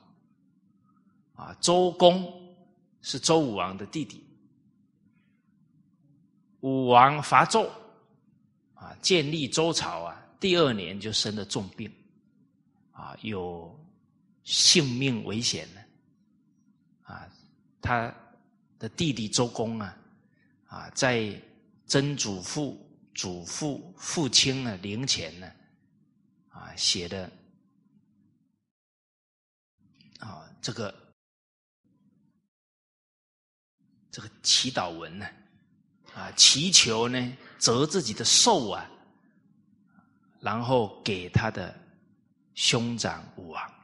[1.34, 1.54] 啊。
[1.60, 2.32] 周公
[3.02, 4.24] 是周武王的弟弟，
[6.60, 7.68] 武王伐纣
[8.72, 11.92] 啊，建立周朝啊，第二年就生了重病
[12.92, 13.78] 啊，有
[14.44, 15.80] 性命危险了
[17.02, 17.28] 啊，
[17.82, 18.10] 他。
[18.76, 19.96] 的弟弟周公啊，
[20.66, 21.40] 啊，在
[21.86, 22.78] 曾祖父、
[23.14, 25.46] 祖父、父亲呢灵前呢，
[26.48, 27.30] 啊，写的
[30.18, 30.94] 啊，这个
[34.10, 35.26] 这个祈祷文呢，
[36.14, 38.90] 啊，祈求呢折自己的寿啊，
[40.40, 41.74] 然后给他的
[42.54, 43.74] 兄长武王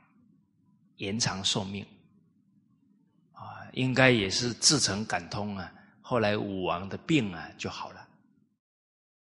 [0.96, 1.86] 延长寿命。
[3.32, 5.72] 啊应该也是自成感通啊。
[6.10, 8.08] 后来武王的病啊就好了。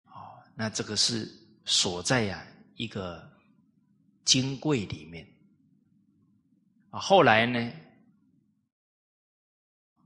[0.07, 1.31] 哦，那这个是
[1.66, 2.43] 所在呀
[2.77, 3.31] 一个
[4.25, 5.29] 金柜里面。
[6.89, 7.70] 啊，后来呢，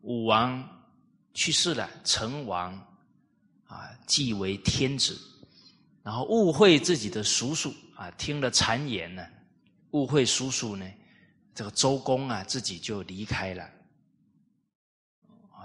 [0.00, 0.68] 武王
[1.34, 2.74] 去世了，成王
[3.66, 5.16] 啊继为天子，
[6.02, 9.24] 然后误会自己的叔叔啊，听了谗言呢，
[9.92, 10.84] 误会叔叔呢，
[11.54, 13.70] 这个周公啊自己就离开了。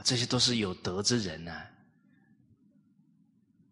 [0.04, 1.52] 这些都是有德之人呐。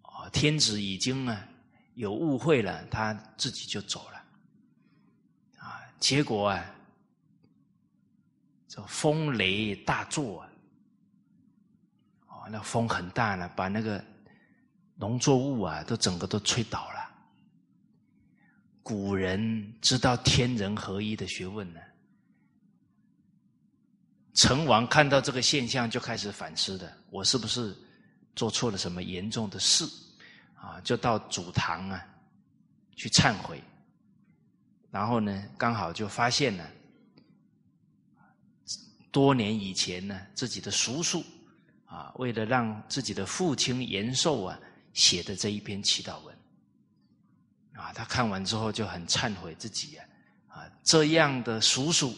[0.02, 1.48] 啊，天子已经啊
[1.96, 4.18] 有误会了，他自己就走了。
[5.58, 6.76] 啊，结果啊。
[8.72, 10.50] 这风雷大作啊！
[12.28, 14.06] 哦，那风很大呢，把那个
[14.94, 17.12] 农作物啊，都整个都吹倒了。
[18.84, 21.80] 古人知道天人合一的学问呢。
[24.40, 27.76] 成王看到这个现象，就开始反思的：我是不是
[28.38, 29.84] 做错了什么严重的事？
[30.56, 32.02] 啊，就到主堂啊
[32.96, 33.62] 去忏悔。
[34.90, 36.66] 然后呢，刚好就发现了。
[39.12, 41.22] 多年以前呢，自己的叔叔
[41.86, 44.58] 啊，为了让自己的父亲延寿啊，
[44.94, 46.34] 写的这一篇祈祷文
[47.74, 50.06] 啊，他看完之后就很忏悔自己啊，
[50.48, 52.16] 啊，这样的叔叔，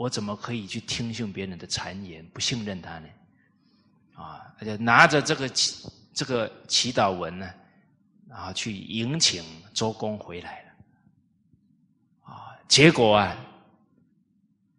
[0.00, 3.08] 我怎么可以去听信别人的谗言，不信任他呢？
[4.14, 7.52] 啊，而且拿着这个祈这个祈祷文呢，
[8.26, 9.44] 然后去迎请
[9.74, 13.36] 周公回来了，啊，结果啊。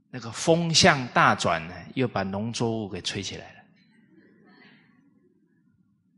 [0.09, 3.59] 那个风向大转呢，又把农作物给吹起来了。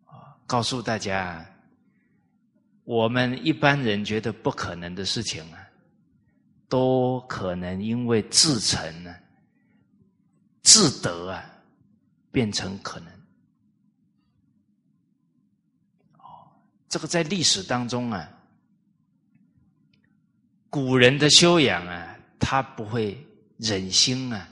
[0.06, 1.46] 啊，告诉大家，
[2.86, 5.63] 我们一般人觉得不可能的事情啊，
[6.74, 9.16] 都可能因为自成呢、
[10.64, 11.46] 自得啊，
[12.32, 13.14] 变成可能。
[16.18, 16.50] 哦，
[16.90, 18.28] 这个在历史当中啊，
[20.72, 23.24] 古人的修养啊，他不会。
[23.58, 24.50] 忍心啊，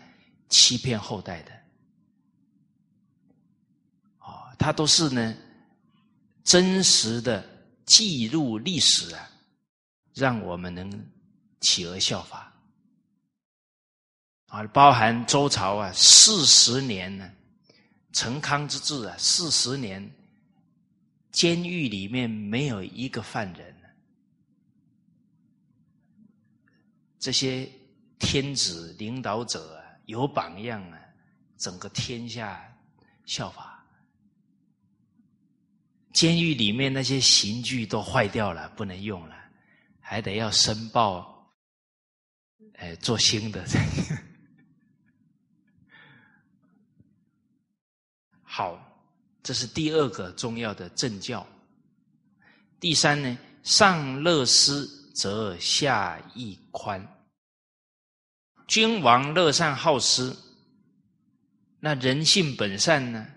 [0.47, 1.51] 欺骗后代的，
[4.19, 5.35] 哦，他都是呢，
[6.43, 7.43] 真实的
[7.83, 9.29] 记录历史啊，
[10.13, 10.87] 让我们能
[11.61, 12.53] 企鹅效法
[14.47, 17.31] 啊，包含周朝啊，四十年呢，
[18.11, 20.13] 成康之治啊，四十年，
[21.31, 23.73] 监狱里面没有一个犯人，
[27.17, 27.71] 这些。
[28.23, 30.99] 天子领导者啊，有榜样啊，
[31.57, 32.63] 整个天下
[33.25, 33.83] 效法。
[36.13, 39.35] 监狱里面那些刑具都坏掉了，不能用了，
[39.99, 41.30] 还得要申报，
[42.81, 43.63] 哎，做新的。
[48.43, 48.77] 好，
[49.43, 51.47] 这是第二个重要的政教。
[52.79, 57.07] 第三呢，上乐施则下益宽。
[58.67, 60.35] 君王乐善好施，
[61.79, 63.27] 那人性本善呢？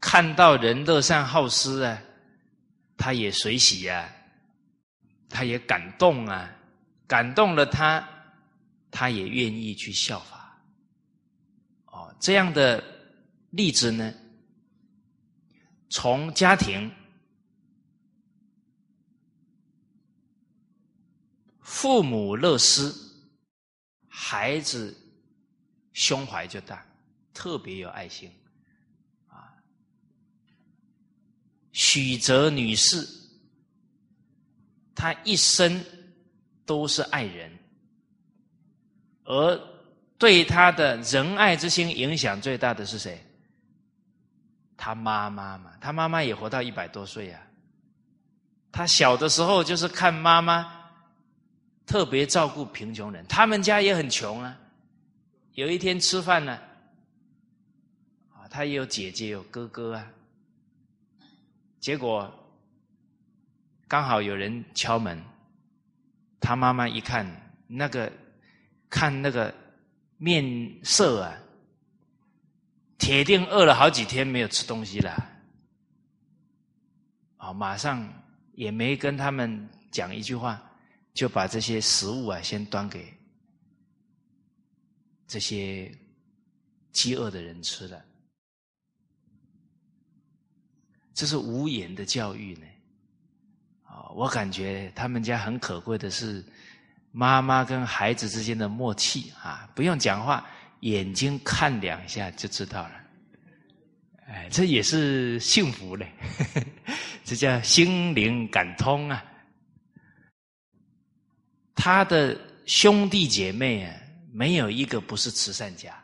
[0.00, 2.00] 看到人乐善好施啊，
[2.96, 4.08] 他也随喜啊，
[5.28, 6.48] 他也感动啊，
[7.08, 8.08] 感动了他，
[8.96, 10.56] 他也愿意去效法。
[11.86, 12.80] 哦，这样的
[13.50, 14.14] 例子呢，
[15.90, 16.88] 从家庭
[21.60, 22.94] 父母乐施。
[24.16, 24.96] 孩子
[25.92, 26.86] 胸怀就大，
[27.34, 28.30] 特别有爱心，
[29.26, 29.52] 啊。
[31.72, 33.06] 许哲女士，
[34.94, 35.84] 她一生
[36.64, 37.52] 都是爱人，
[39.24, 39.60] 而
[40.18, 43.22] 对他的仁爱之心影响最大的是谁？
[44.76, 47.40] 他妈妈嘛，他妈妈也活到一百多岁啊。
[48.70, 50.80] 他小的时候就是看妈妈。
[51.86, 54.58] 特别照顾贫穷人，他们家也很穷啊。
[55.52, 56.58] 有一天吃饭呢，
[58.32, 60.10] 啊，他也有姐姐有哥哥啊。
[61.78, 62.32] 结果
[63.86, 65.22] 刚好有人敲门，
[66.40, 67.30] 他妈妈一看
[67.66, 68.10] 那个
[68.94, 69.52] 看那个
[70.18, 70.44] 面
[70.84, 71.36] 色啊，
[72.96, 75.10] 铁定饿了好几天没有吃东西了。
[77.38, 78.08] 啊，马上
[78.52, 80.62] 也没跟他们讲一句话。
[81.12, 83.14] 就把这些食物啊，先端给
[85.28, 85.96] 这些
[86.90, 88.04] 饥饿的人吃了。
[91.14, 92.66] 这是无言的教育呢。
[93.84, 96.44] 啊，我感觉他们家很可贵的是
[97.16, 100.44] 妈妈跟孩子之间的默契啊，不用讲话，
[100.80, 102.90] 眼睛看两下就知道了。
[104.26, 106.12] 哎，这也是幸福嘞，
[107.24, 109.24] 这叫心灵感通啊。
[111.76, 112.36] 他的
[112.66, 113.94] 兄弟姐妹啊，
[114.32, 115.96] 没有一个不是慈善家，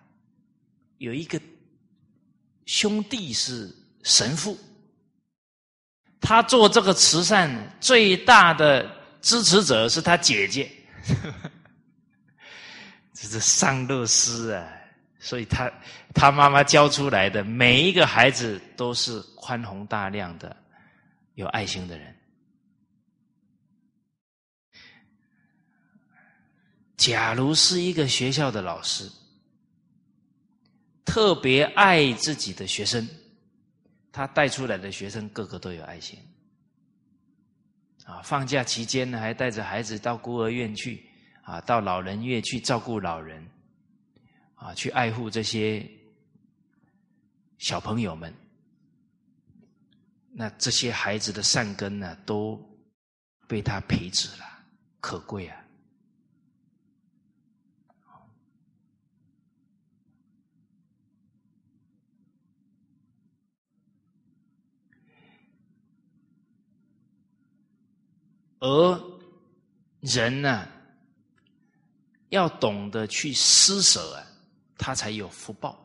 [0.99, 1.41] 有一个
[2.67, 3.69] 兄弟是
[4.05, 4.57] 神父。
[6.21, 7.51] 他做这个慈善
[7.81, 8.89] 最大的
[9.21, 10.71] 支持者是他姐姐，
[13.13, 14.67] 这是上乐师啊！
[15.19, 15.71] 所以他
[16.15, 20.57] 他妈妈教出来的每一个孩子都是宽宏大量的、
[21.35, 22.17] 有爱心的人。
[26.97, 29.11] 假如是一个学校的老师，
[31.05, 33.09] 特别爱自己的学生。
[34.13, 36.19] 他带出来的学生个个都有爱心，
[38.11, 41.09] 啊，放假期间呢，还带着孩子到孤儿院去，
[41.43, 43.49] 啊，到老人院去照顾老人，
[44.57, 45.89] 啊，去爱护这些
[47.59, 48.35] 小朋友们。
[50.33, 52.61] 那这些孩子的善根呢，都
[53.47, 54.45] 被他培植了，
[55.01, 55.57] 可贵啊。
[68.61, 69.03] 而
[70.01, 70.69] 人呢，
[72.29, 74.23] 要懂得去施舍啊，
[74.79, 75.79] 他才有福报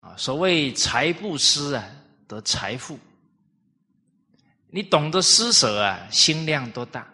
[0.00, 0.16] 啊。
[0.16, 1.84] 所谓财布施啊，
[2.26, 2.98] 得财富。
[4.68, 7.12] 你懂得施舍啊，心量多大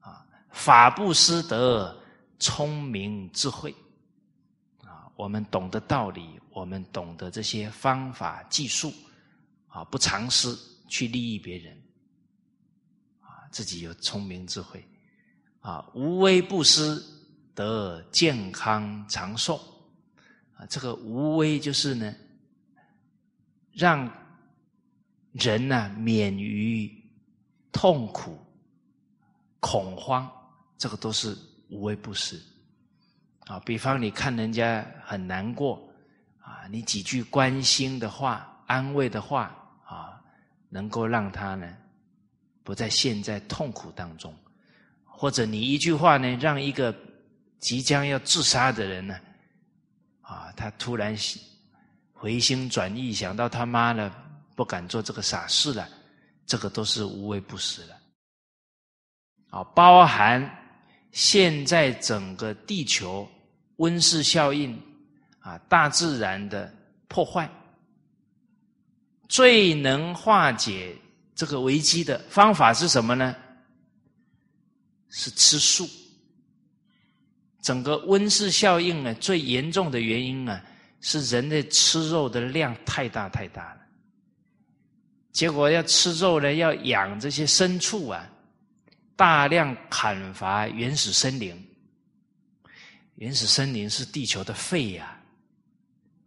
[0.00, 0.26] 啊？
[0.50, 1.98] 法布施得
[2.38, 3.74] 聪明智慧
[4.82, 5.10] 啊。
[5.16, 8.92] 我们懂得道理，我们懂得这些方法技术
[9.68, 10.54] 啊，不尝试
[10.88, 11.82] 去利益别人。
[13.56, 14.86] 自己有聪明智慧，
[15.60, 17.02] 啊，无微不施
[17.54, 19.58] 得健康长寿，
[20.54, 22.14] 啊，这个无微就是呢，
[23.72, 24.12] 让
[25.32, 27.02] 人呢免于
[27.72, 28.38] 痛苦、
[29.58, 30.30] 恐慌，
[30.76, 31.34] 这个都是
[31.70, 32.38] 无微不施，
[33.46, 35.90] 啊，比方你看人家很难过，
[36.40, 39.44] 啊，你几句关心的话、安慰的话，
[39.86, 40.22] 啊，
[40.68, 41.74] 能够让他呢。
[42.66, 44.34] 不在陷在痛苦当中，
[45.04, 46.92] 或者你一句话呢，让一个
[47.60, 49.16] 即将要自杀的人呢，
[50.20, 51.16] 啊，他突然
[52.12, 54.12] 回心转意，想到他妈了，
[54.56, 55.88] 不敢做这个傻事了，
[56.44, 57.96] 这个都是无微不至了。
[59.50, 60.44] 啊，包含
[61.12, 63.28] 现在整个地球
[63.76, 64.76] 温室效应
[65.38, 66.74] 啊，大自然的
[67.06, 67.48] 破坏，
[69.28, 70.96] 最能化解。
[71.36, 73.36] 这个危机的方法是什么呢？
[75.10, 75.88] 是吃素。
[77.60, 80.60] 整个温室效应呢，最严重的原因呢，
[81.00, 83.80] 是人类吃肉的量太大太大了。
[85.30, 88.26] 结果要吃肉呢，要养这些牲畜啊，
[89.14, 91.54] 大量砍伐原始森林。
[93.16, 95.20] 原始森林是地球的肺呀，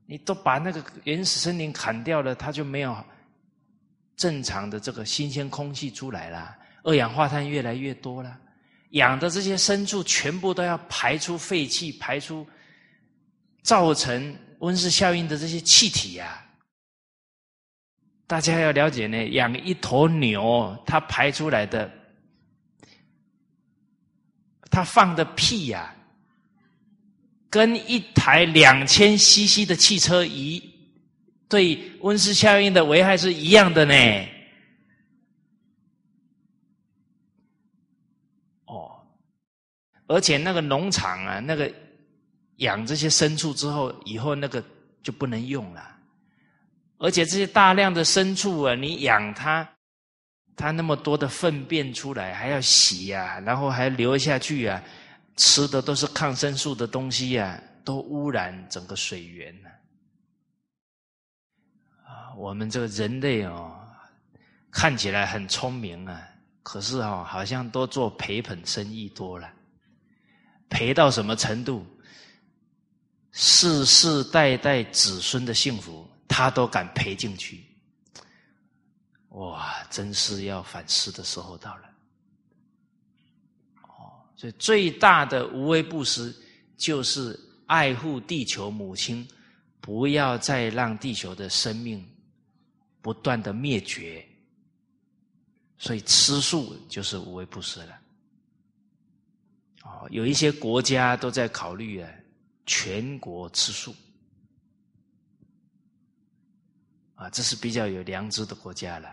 [0.05, 3.03] 你都把那个原始森林砍掉了，它就没有。
[4.19, 8.37] 正常的这个新鲜空气出来了，二氧化碳越来越多了，
[8.89, 12.45] 养的这些牲畜全部都要排出废气，排出
[13.63, 16.45] 造成温室效应的这些气体呀。
[18.27, 21.89] 大家要了解呢，养一头牛，它排出来的，
[24.69, 25.95] 它放的屁呀，
[27.49, 30.77] 跟一台两千 CC 的汽车一。
[31.49, 33.93] 对温室效应的危害是一样的呢。
[38.65, 39.01] 哦，
[40.05, 41.73] 而且那个农场啊，那个
[42.57, 44.63] 养这些牲畜之后，以后那个
[45.01, 45.97] 就不能用了。
[46.99, 49.67] 而且这些大量的牲畜啊，你养它，
[50.55, 54.83] 它那么多的粪便出来，还要洗呀，然后还流下去啊，
[55.35, 59.69] 吃的都是抗生素的东西呀，都污染整个水源了。
[62.39, 63.77] 我们这个人类哦，
[64.71, 66.25] 看起来很聪明啊，
[66.63, 69.51] 可是哦，好像都做赔本生意多了，
[70.69, 71.85] 赔到什么程度？
[73.33, 77.61] 世世代代子孙的幸福，他都敢赔进去，
[79.31, 79.83] 哇！
[79.89, 81.81] 真是要反思的时候到了。
[83.81, 86.33] 哦，所以最大的无微不施，
[86.77, 87.37] 就是
[87.67, 89.27] 爱护地球母亲，
[89.81, 92.09] 不要再让地球的生命。
[93.01, 94.25] 不断的灭绝，
[95.77, 97.99] 所以吃素就是无微不至了。
[99.83, 102.11] 哦，有一些国家都在考虑啊，
[102.65, 103.95] 全国吃素。
[107.15, 109.09] 啊，这是比较有良知的国家了。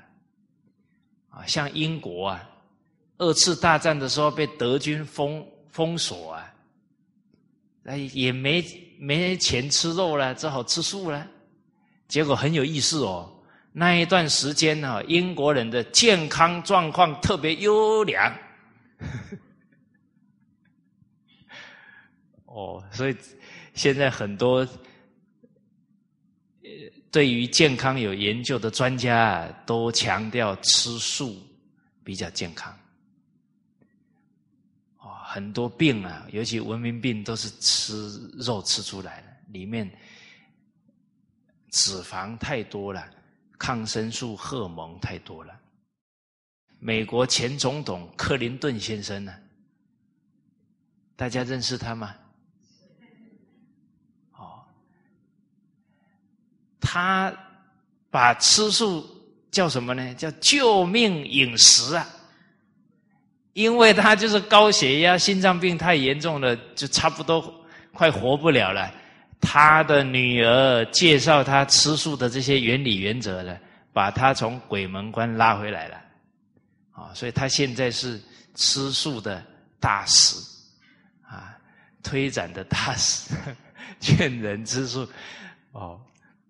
[1.28, 2.50] 啊，像英国啊，
[3.18, 6.54] 二次大战的时候被德军封封锁啊，
[7.82, 8.62] 那，也没
[8.98, 11.26] 没钱吃肉了，只好吃素了。
[12.08, 13.35] 结果很有意思哦，
[13.78, 18.35] 那一段时间呢，英国人的健康状况特别优良。
[22.47, 23.16] 哦，所以
[23.74, 24.66] 现在很多。
[27.11, 31.36] 对于健康有研究的专家啊都强调吃素
[32.03, 32.74] 比较健康。
[34.98, 38.09] 哦，很多病啊，尤其文明病，都是吃
[38.39, 39.89] 肉吃出来的，里面
[41.70, 43.09] 脂肪太多了，
[43.59, 45.55] 抗生素、荷尔蒙太多了。
[46.78, 49.35] 美国前总统克林顿先生呢，
[51.16, 52.15] 大家认识他吗？
[54.33, 54.62] 哦
[56.81, 57.35] 他
[58.11, 59.07] 把吃素
[59.51, 60.15] 叫什么呢？
[60.15, 62.07] 叫救命饮食啊！
[63.55, 67.53] 因为他就是高血压、心脏病太严重了，就差不多
[67.93, 68.93] 快活不了了。
[69.40, 73.58] 他的女儿介绍他吃素的这些原理原则呢，
[73.92, 76.02] 把他从鬼门关拉回来了。
[76.92, 78.20] 啊，所以他现在是
[78.54, 79.44] 吃素的
[79.78, 80.36] 大使
[81.22, 81.56] 啊，
[82.02, 83.34] 推展的大使，
[84.00, 85.06] 劝人吃素
[85.72, 86.00] 哦。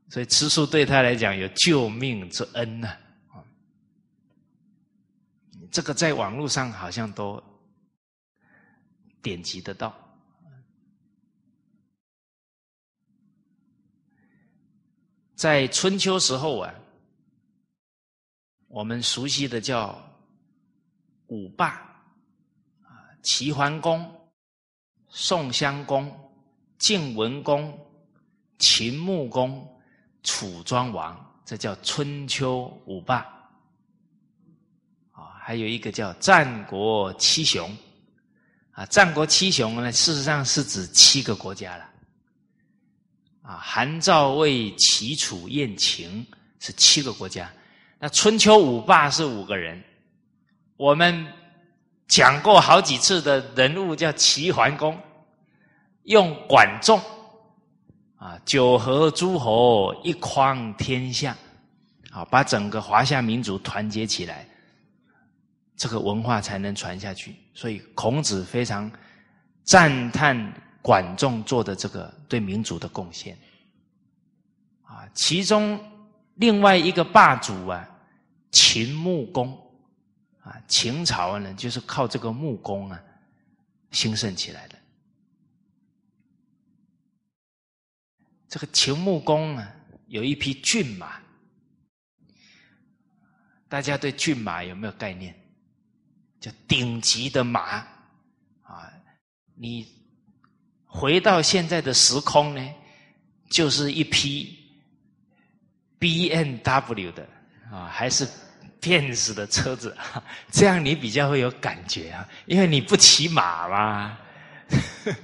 [0.08, 2.86] 所以吃素对他来讲有救命之恩呐，
[3.32, 3.42] 啊，
[5.72, 7.42] 这个在网络上好像都
[9.20, 9.92] 点击得到。
[15.36, 16.74] 在春秋时候啊，
[18.66, 19.96] 我们熟悉的叫
[21.28, 21.68] 五霸
[22.82, 24.04] 啊，齐桓公、
[25.08, 26.12] 宋襄公、
[26.78, 27.78] 晋文公、
[28.58, 29.72] 秦穆公。
[30.28, 33.18] 楚庄王，这叫春秋五霸
[35.12, 37.70] 啊，还有一个叫战国七雄
[38.72, 38.84] 啊。
[38.86, 41.88] 战国七雄呢，事实上是指七个国家了
[43.47, 43.60] 啊。
[43.62, 46.27] 韩赵魏齐楚燕秦
[46.59, 47.51] 是七个国家，
[47.98, 49.82] 那春秋五霸是五个人。
[50.77, 51.27] 我们
[52.09, 54.98] 讲过好几次的人物叫齐桓公，
[56.02, 57.01] 用管仲。
[58.18, 61.36] 啊，九合诸侯，一匡天下，
[62.10, 64.48] 啊，把整个华夏民族团结起来，
[65.77, 67.36] 这个文化才能传下去。
[67.52, 68.90] 所以孔子非常
[69.64, 70.35] 赞叹
[70.86, 73.36] 管仲做的这个对民族的贡献。
[74.82, 75.80] 啊，其中
[76.34, 77.84] 另外一个霸主啊，
[78.52, 79.50] 秦穆公，
[80.38, 83.02] 啊，秦朝呢就是靠这个穆公啊
[83.90, 84.78] 兴盛起来的。
[88.46, 89.74] 这个秦穆公啊，
[90.06, 91.20] 有一匹骏马，
[93.68, 95.34] 大家对骏马有没有概念？
[96.38, 97.78] 叫顶级的马
[98.62, 98.92] 啊！
[99.56, 99.95] 你
[100.98, 102.74] 回到现在的时空呢，
[103.51, 104.59] 就是一批
[105.98, 107.28] B N W 的
[107.70, 108.27] 啊，还是
[108.81, 109.94] 电子的车子，
[110.51, 114.18] 这样你比较会有感觉啊，因为你不骑马嘛。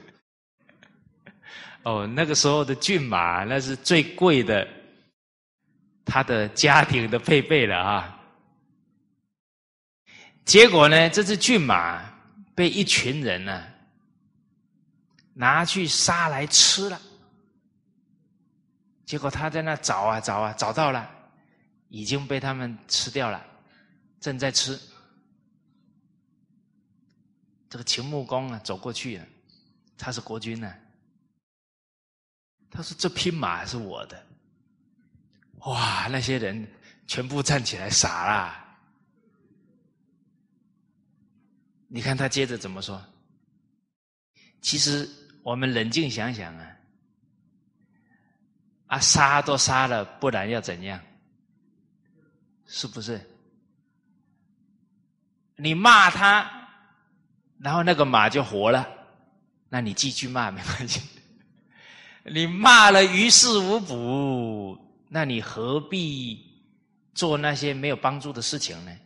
[1.84, 4.68] 哦，那个时候的骏马那是最贵的，
[6.04, 8.20] 他的家庭的配备了啊。
[10.44, 12.04] 结果呢，这只骏马
[12.54, 13.64] 被一群人呢
[15.34, 17.00] 拿去杀来吃了。
[19.04, 21.10] 结果他在那找啊找啊，找到了，
[21.88, 23.44] 已经被他们吃掉了，
[24.20, 24.78] 正在吃。
[27.68, 29.26] 这个秦穆公啊，走过去了，
[29.98, 30.74] 他是国君呢。
[32.70, 34.26] 他说：“这匹马是我的。”
[35.66, 36.08] 哇！
[36.08, 36.66] 那些人
[37.06, 38.58] 全部站起来傻了。
[41.88, 43.02] 你看他接着怎么说？
[44.62, 45.06] 其实
[45.42, 46.76] 我们冷静想想啊，
[48.86, 51.00] 啊杀都杀了，不然要怎样？
[52.66, 53.20] 是不是？
[55.56, 56.50] 你骂他，
[57.58, 58.88] 然后那个马就活了，
[59.68, 61.00] 那你继续骂没关系。
[62.24, 64.78] 你骂了于事无补，
[65.08, 66.40] 那你何必
[67.14, 68.96] 做那些没有帮助的事情呢？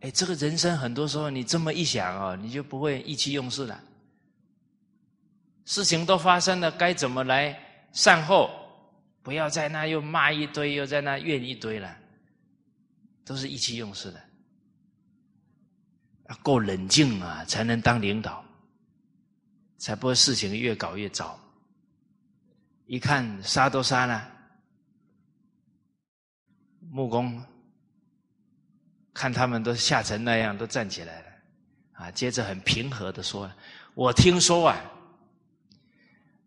[0.00, 3.82] 哎，这个人生很多时候你这么一想哦，你就不会意气用事了。
[5.64, 7.58] 事情都发生了，该怎么来
[7.92, 8.50] 善后？
[9.22, 11.94] 不要在那又骂一堆，又在那怨一堆了，
[13.24, 14.22] 都是意气用事的。
[16.42, 18.44] 够冷静啊，才能当领导。
[19.78, 21.38] 才不会事情越搞越糟。
[22.86, 24.28] 一看杀都杀了，
[26.90, 27.40] 木工
[29.18, 31.24] 看他们都吓成那样，都站起来了，
[31.94, 33.50] 啊，接着很平和的说
[33.94, 34.76] ：“我听说啊，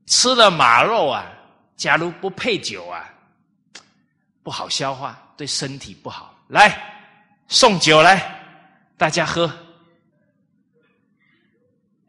[0.06, 1.30] 吃了马肉啊，
[1.76, 3.14] 假如不配酒啊，
[4.41, 6.34] 不好消化，对身体不好。
[6.48, 6.81] 来，
[7.49, 8.39] 送酒来，
[8.95, 9.52] 大家喝。”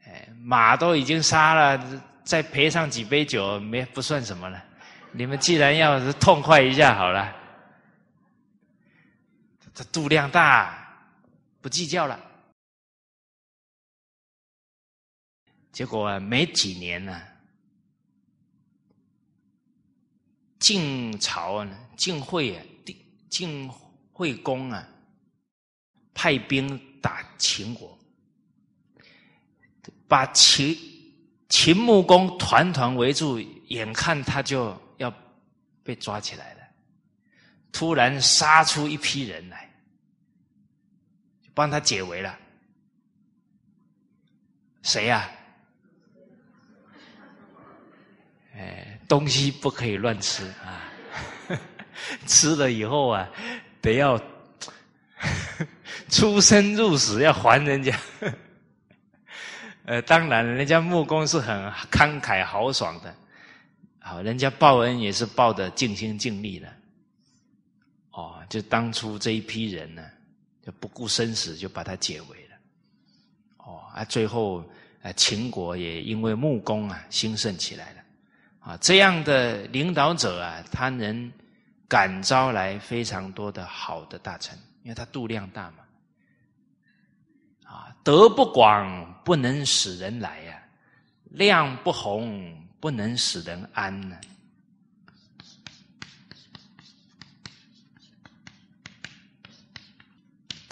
[0.06, 4.62] 哎马都已经杀了，再赔上几杯酒，没不算什么了。
[5.10, 7.34] 你们既然要是痛快一下好了，
[9.74, 11.08] 这度量大，
[11.60, 12.20] 不计较了。
[15.72, 17.22] 结果没几年呢，
[20.58, 22.64] 晋朝呢，晋惠啊，
[23.30, 23.70] 晋
[24.12, 24.86] 惠公啊，
[26.12, 27.98] 派兵打秦国。
[30.06, 30.76] 把秦
[31.48, 35.10] 秦穆公团团围住，眼看他就要
[35.82, 36.61] 被抓起来了。
[37.72, 39.68] 突然杀出一批人来，
[41.54, 42.38] 帮他解围了。
[44.82, 45.28] 谁呀？
[48.54, 50.92] 哎，东西不可以乱吃啊！
[52.26, 53.28] 吃了以后啊，
[53.80, 54.20] 得要
[56.10, 57.96] 出生入死，要还人家。
[59.84, 61.56] 呃，当然，人家木工是很
[61.90, 63.14] 慷慨豪爽的，
[63.98, 66.72] 好，人家报恩也是报的尽心尽力的，
[68.52, 70.04] 就当初这一批人呢，
[70.62, 72.56] 就不顾生死就把他解围了，
[73.56, 74.62] 哦，啊，最后
[75.00, 78.02] 啊，秦国也因为木工啊兴盛起来了，
[78.60, 81.32] 啊，这样的领导者啊，他能
[81.88, 85.76] 感召来非常多的好的大臣，因为他度量大嘛。
[87.64, 90.62] 啊德不广不能使人来呀，
[91.30, 94.20] 量不宏不能使人安呢。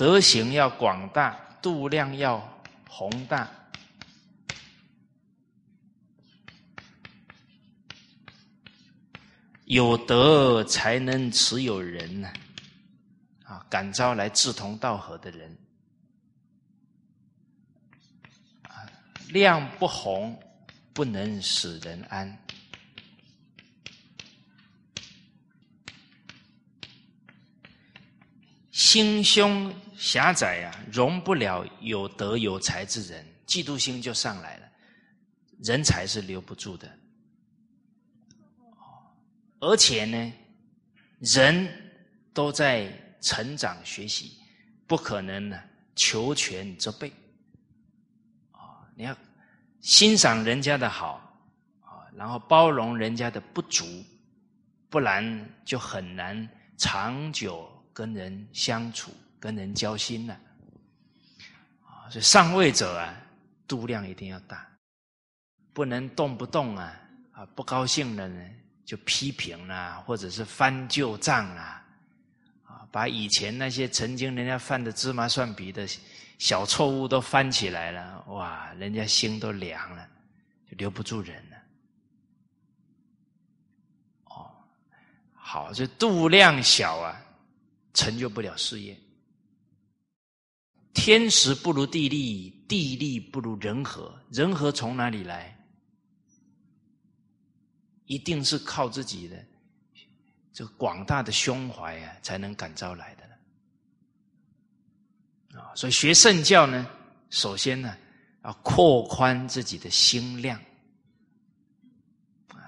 [0.01, 2.39] 德行要广大，度量要
[2.89, 3.47] 宏大，
[9.67, 12.33] 有德才能持有人呢。
[13.45, 15.55] 啊，感召来志同道合的人。
[19.29, 20.43] 量不宏，
[20.95, 22.27] 不能使人安；
[28.81, 34.67] 心胸狭窄呀，容不了有德有才之人，嫉妒心就上来了，
[35.63, 36.91] 人才是留不住的。
[39.61, 40.33] 而且呢，
[41.19, 41.69] 人
[42.33, 42.91] 都在
[43.21, 44.39] 成长学习，
[44.87, 45.63] 不可能呢
[45.95, 47.13] 求全责备。
[48.97, 49.15] 你要
[49.83, 51.21] 欣赏人家的好
[51.83, 53.85] 啊，然后包容人家的不足，
[54.89, 56.49] 不然就很难
[56.79, 60.37] 长久跟人相处、跟人交心呢。
[61.85, 63.15] 啊，所以上位者啊，
[63.67, 64.67] 度量一定要大，
[65.73, 66.95] 不能动不动啊
[67.33, 68.51] 啊不高兴了呢
[68.85, 71.85] 就批评啦，或者是翻旧账啦，
[72.65, 75.87] 啊，把以前那些曾经人家犯的芝麻蒜皮的。
[76.41, 78.73] 小错误都翻起来了，哇！
[78.79, 80.09] 人家心都凉了，
[80.71, 81.57] 就留不住人了。
[84.25, 84.51] 哦，
[85.35, 87.23] 好，这度量小啊，
[88.01, 88.99] 成就不了事业。
[90.95, 95.55] 天时不如地利，地利不如人和，人和从哪里来？
[98.07, 99.45] 一定是靠自己的
[100.51, 103.25] 这个广大的胸怀啊，才能感召来的。
[105.61, 106.91] 啊，所以学圣教呢，
[107.29, 107.95] 首先呢，
[108.45, 110.59] 要扩宽自己的心量。
[112.49, 112.65] 啊，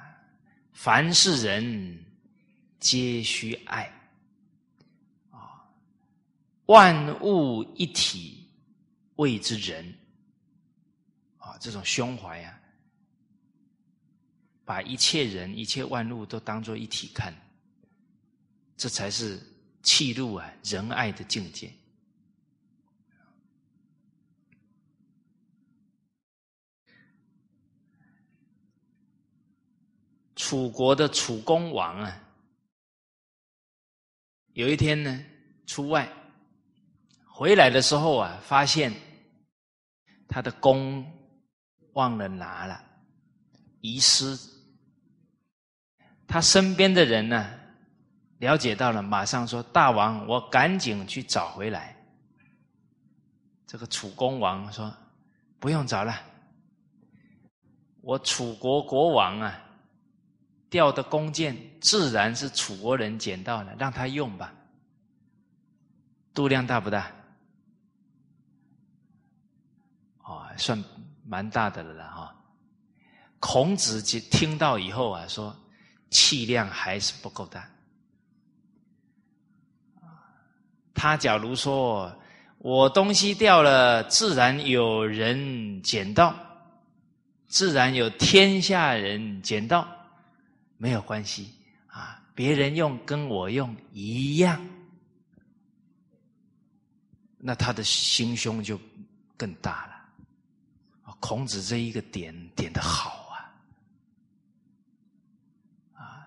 [0.75, 2.05] 凡是人
[2.79, 3.91] 皆须爱。
[6.67, 8.49] 万物一体
[9.17, 9.95] 谓之人。
[11.39, 12.61] 啊，这种胸怀啊，
[14.65, 17.35] 把一切人、一切万物都当做一体看，
[18.77, 19.41] 这才是
[19.83, 21.73] 气入啊仁爱的境界。
[30.37, 32.23] 楚国的楚公王啊，
[34.53, 35.25] 有一天呢，
[35.67, 36.09] 出外
[37.43, 38.93] 回来的时候啊，发现
[40.29, 41.05] 他的弓
[41.95, 42.81] 忘了拿了，
[43.81, 44.39] 遗失。
[46.29, 47.53] 他身边的人呢，
[48.39, 51.97] 了解到了，马上说：“大王，我赶紧去找回来。”
[53.67, 54.95] 这个楚公王说
[55.59, 56.15] ：“不用找了，
[58.03, 59.61] 我楚国国王啊，
[60.71, 64.55] 掉的弓箭自然是楚国人捡到了，让他用吧。
[66.33, 67.11] 度量大不大？
[70.25, 70.83] 哦，算
[71.25, 72.35] 蛮大的了哈。
[73.39, 75.55] 孔子听到以后啊，说
[76.11, 77.69] 气量还是不够大。
[80.95, 82.17] 他假如说
[82.59, 86.35] 我东西掉了，自然有人捡到，
[87.49, 89.89] 自然有天下人捡到，
[90.77, 91.53] 没有关系
[91.89, 92.23] 啊。
[92.35, 94.65] 别人用跟我用一样。
[97.39, 98.79] 那他的心胸就
[99.37, 99.92] 更大了。
[101.23, 103.55] 孔子这一个点点的好啊，
[105.95, 106.27] 啊，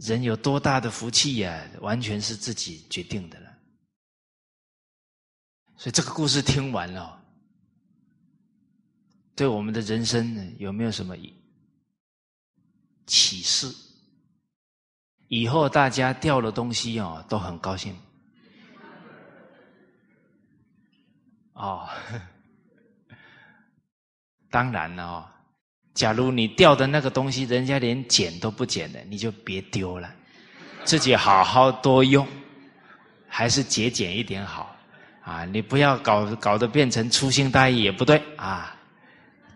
[0.00, 3.50] 人有多大的福气呀，完全是自己决定的了。
[5.76, 7.20] 所以这个故事听完了，
[9.34, 11.16] 对我们的人生，有没有什么
[13.06, 13.74] 启示？
[15.26, 17.98] 以后大家掉了东西哦，都很高兴。
[21.54, 21.88] 哦，
[24.52, 25.24] 当然了哦。
[25.94, 30.08] 假如你掉的那个东西，人家连捡都不捡的，你就别丢了，
[30.84, 32.26] 自己好好多用，
[33.28, 34.74] 还是节俭一点好
[35.24, 35.44] 啊！
[35.44, 38.76] 你不要搞搞得变成粗心大意也不对啊。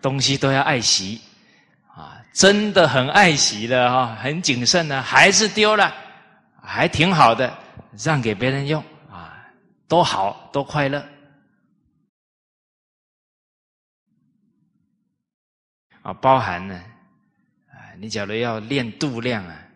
[0.02, 1.20] 东西都要爱惜
[1.94, 5.92] 啊，真的很爱惜的哈，很谨慎的，还是丢了，
[6.62, 7.52] 还挺好的，
[7.98, 9.34] 让给别人用啊，
[9.88, 11.02] 多好，多快乐。
[16.06, 16.84] 啊，包含呢，
[17.68, 19.66] 啊，你假如要练度量啊，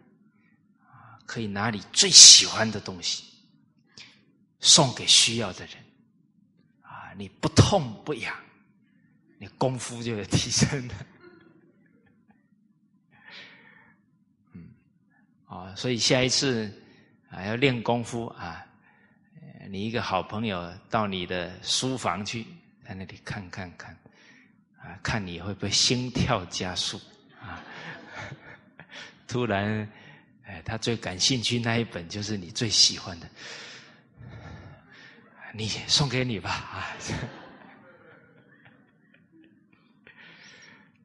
[1.26, 3.24] 可以拿你最喜欢的东西
[4.60, 5.74] 送给需要的人，
[6.82, 8.32] 啊，你不痛不痒，
[9.38, 10.94] 你功夫就有提升了。
[15.56, 16.72] 啊，所以下一次
[17.28, 18.64] 啊要练功夫啊，
[19.68, 22.46] 你一个好朋友到你的书房去，
[22.86, 23.96] 在那里看看看。
[24.82, 26.98] 啊，看你会不会心跳加速
[27.40, 27.62] 啊？
[29.28, 29.86] 突然，
[30.44, 33.28] 哎，他最感兴趣那一本就是你最喜欢的，
[35.52, 36.96] 你送给你吧啊！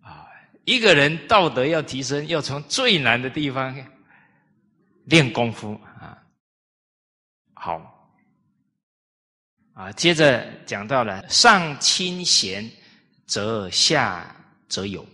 [0.02, 0.28] 啊，
[0.64, 3.76] 一个人道德要提升，要从最难的地方
[5.04, 6.18] 练功夫啊。
[7.54, 8.10] 好，
[9.74, 12.72] 啊，接着讲到了上清贤。
[13.26, 14.36] 则下
[14.70, 15.06] 则有，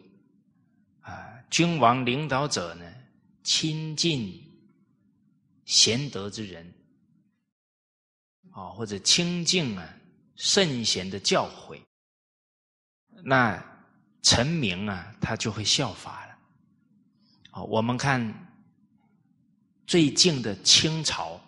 [0.99, 2.85] 啊，君王领导者呢，
[3.41, 4.43] 亲近
[5.65, 6.73] 贤德之人，
[8.51, 9.93] 啊，或者亲近啊
[10.35, 11.79] 圣贤的教诲，
[13.23, 13.63] 那
[14.21, 16.37] 臣民啊，他就会效法了。
[17.51, 18.53] 啊，我们看
[19.87, 21.39] 最近的清朝，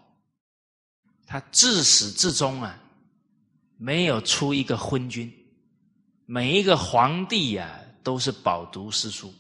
[1.26, 2.80] 他自始至终啊，
[3.76, 5.30] 没有出一个昏君。
[6.26, 9.34] 每一个皇帝呀，都是饱读诗书，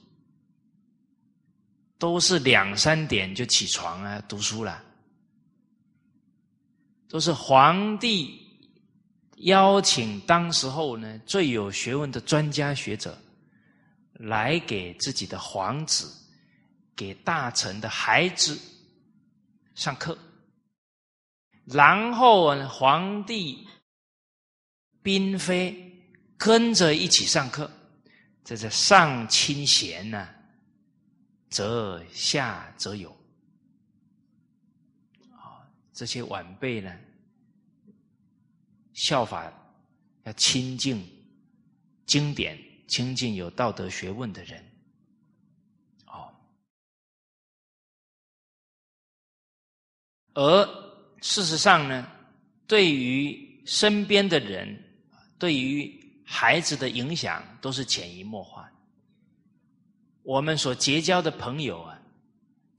[1.97, 4.83] 都是两三点就起床啊读书了，
[7.07, 8.37] 都是皇帝
[9.37, 13.17] 邀请当时候呢最有学问的专家学者
[14.13, 16.11] 来给自己的皇子、
[16.97, 18.59] 给大臣的孩子
[19.73, 20.17] 上课，
[21.63, 23.65] 然后呢皇帝
[25.01, 25.91] 嫔妃。
[26.43, 27.71] 跟着一起上课，
[28.43, 30.27] 这是上清贤呢，
[31.49, 33.09] 则下则有。
[35.31, 35.63] 啊，
[35.93, 36.93] 这些晚辈呢，
[38.91, 39.49] 效法
[40.23, 41.01] 要亲近
[42.05, 42.59] 经典，
[42.89, 44.61] 亲近有道德学问的人。
[46.07, 46.29] 哦，
[50.33, 50.65] 而
[51.21, 52.05] 事实上呢，
[52.67, 54.77] 对于身边的人，
[55.39, 56.02] 对于
[56.35, 58.67] 孩子的影响都是潜移默化。
[60.23, 61.99] 我们所结交的朋友啊，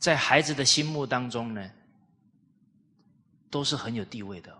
[0.01, 1.70] 在孩子的心目当中呢，
[3.51, 4.52] 都是很有地位的。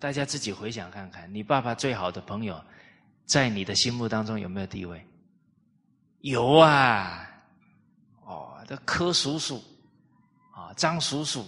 [0.00, 2.60] 大家自己回想看看，你爸爸最好的朋友，
[3.24, 5.06] 在你的心目当中有没有地位？
[6.18, 7.30] 有啊，
[8.24, 9.62] 哦，这柯叔叔
[10.52, 11.46] 啊，张叔叔，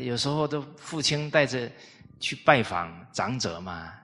[0.00, 1.70] 有时候都父亲带着。
[2.20, 3.94] 去拜访长者嘛？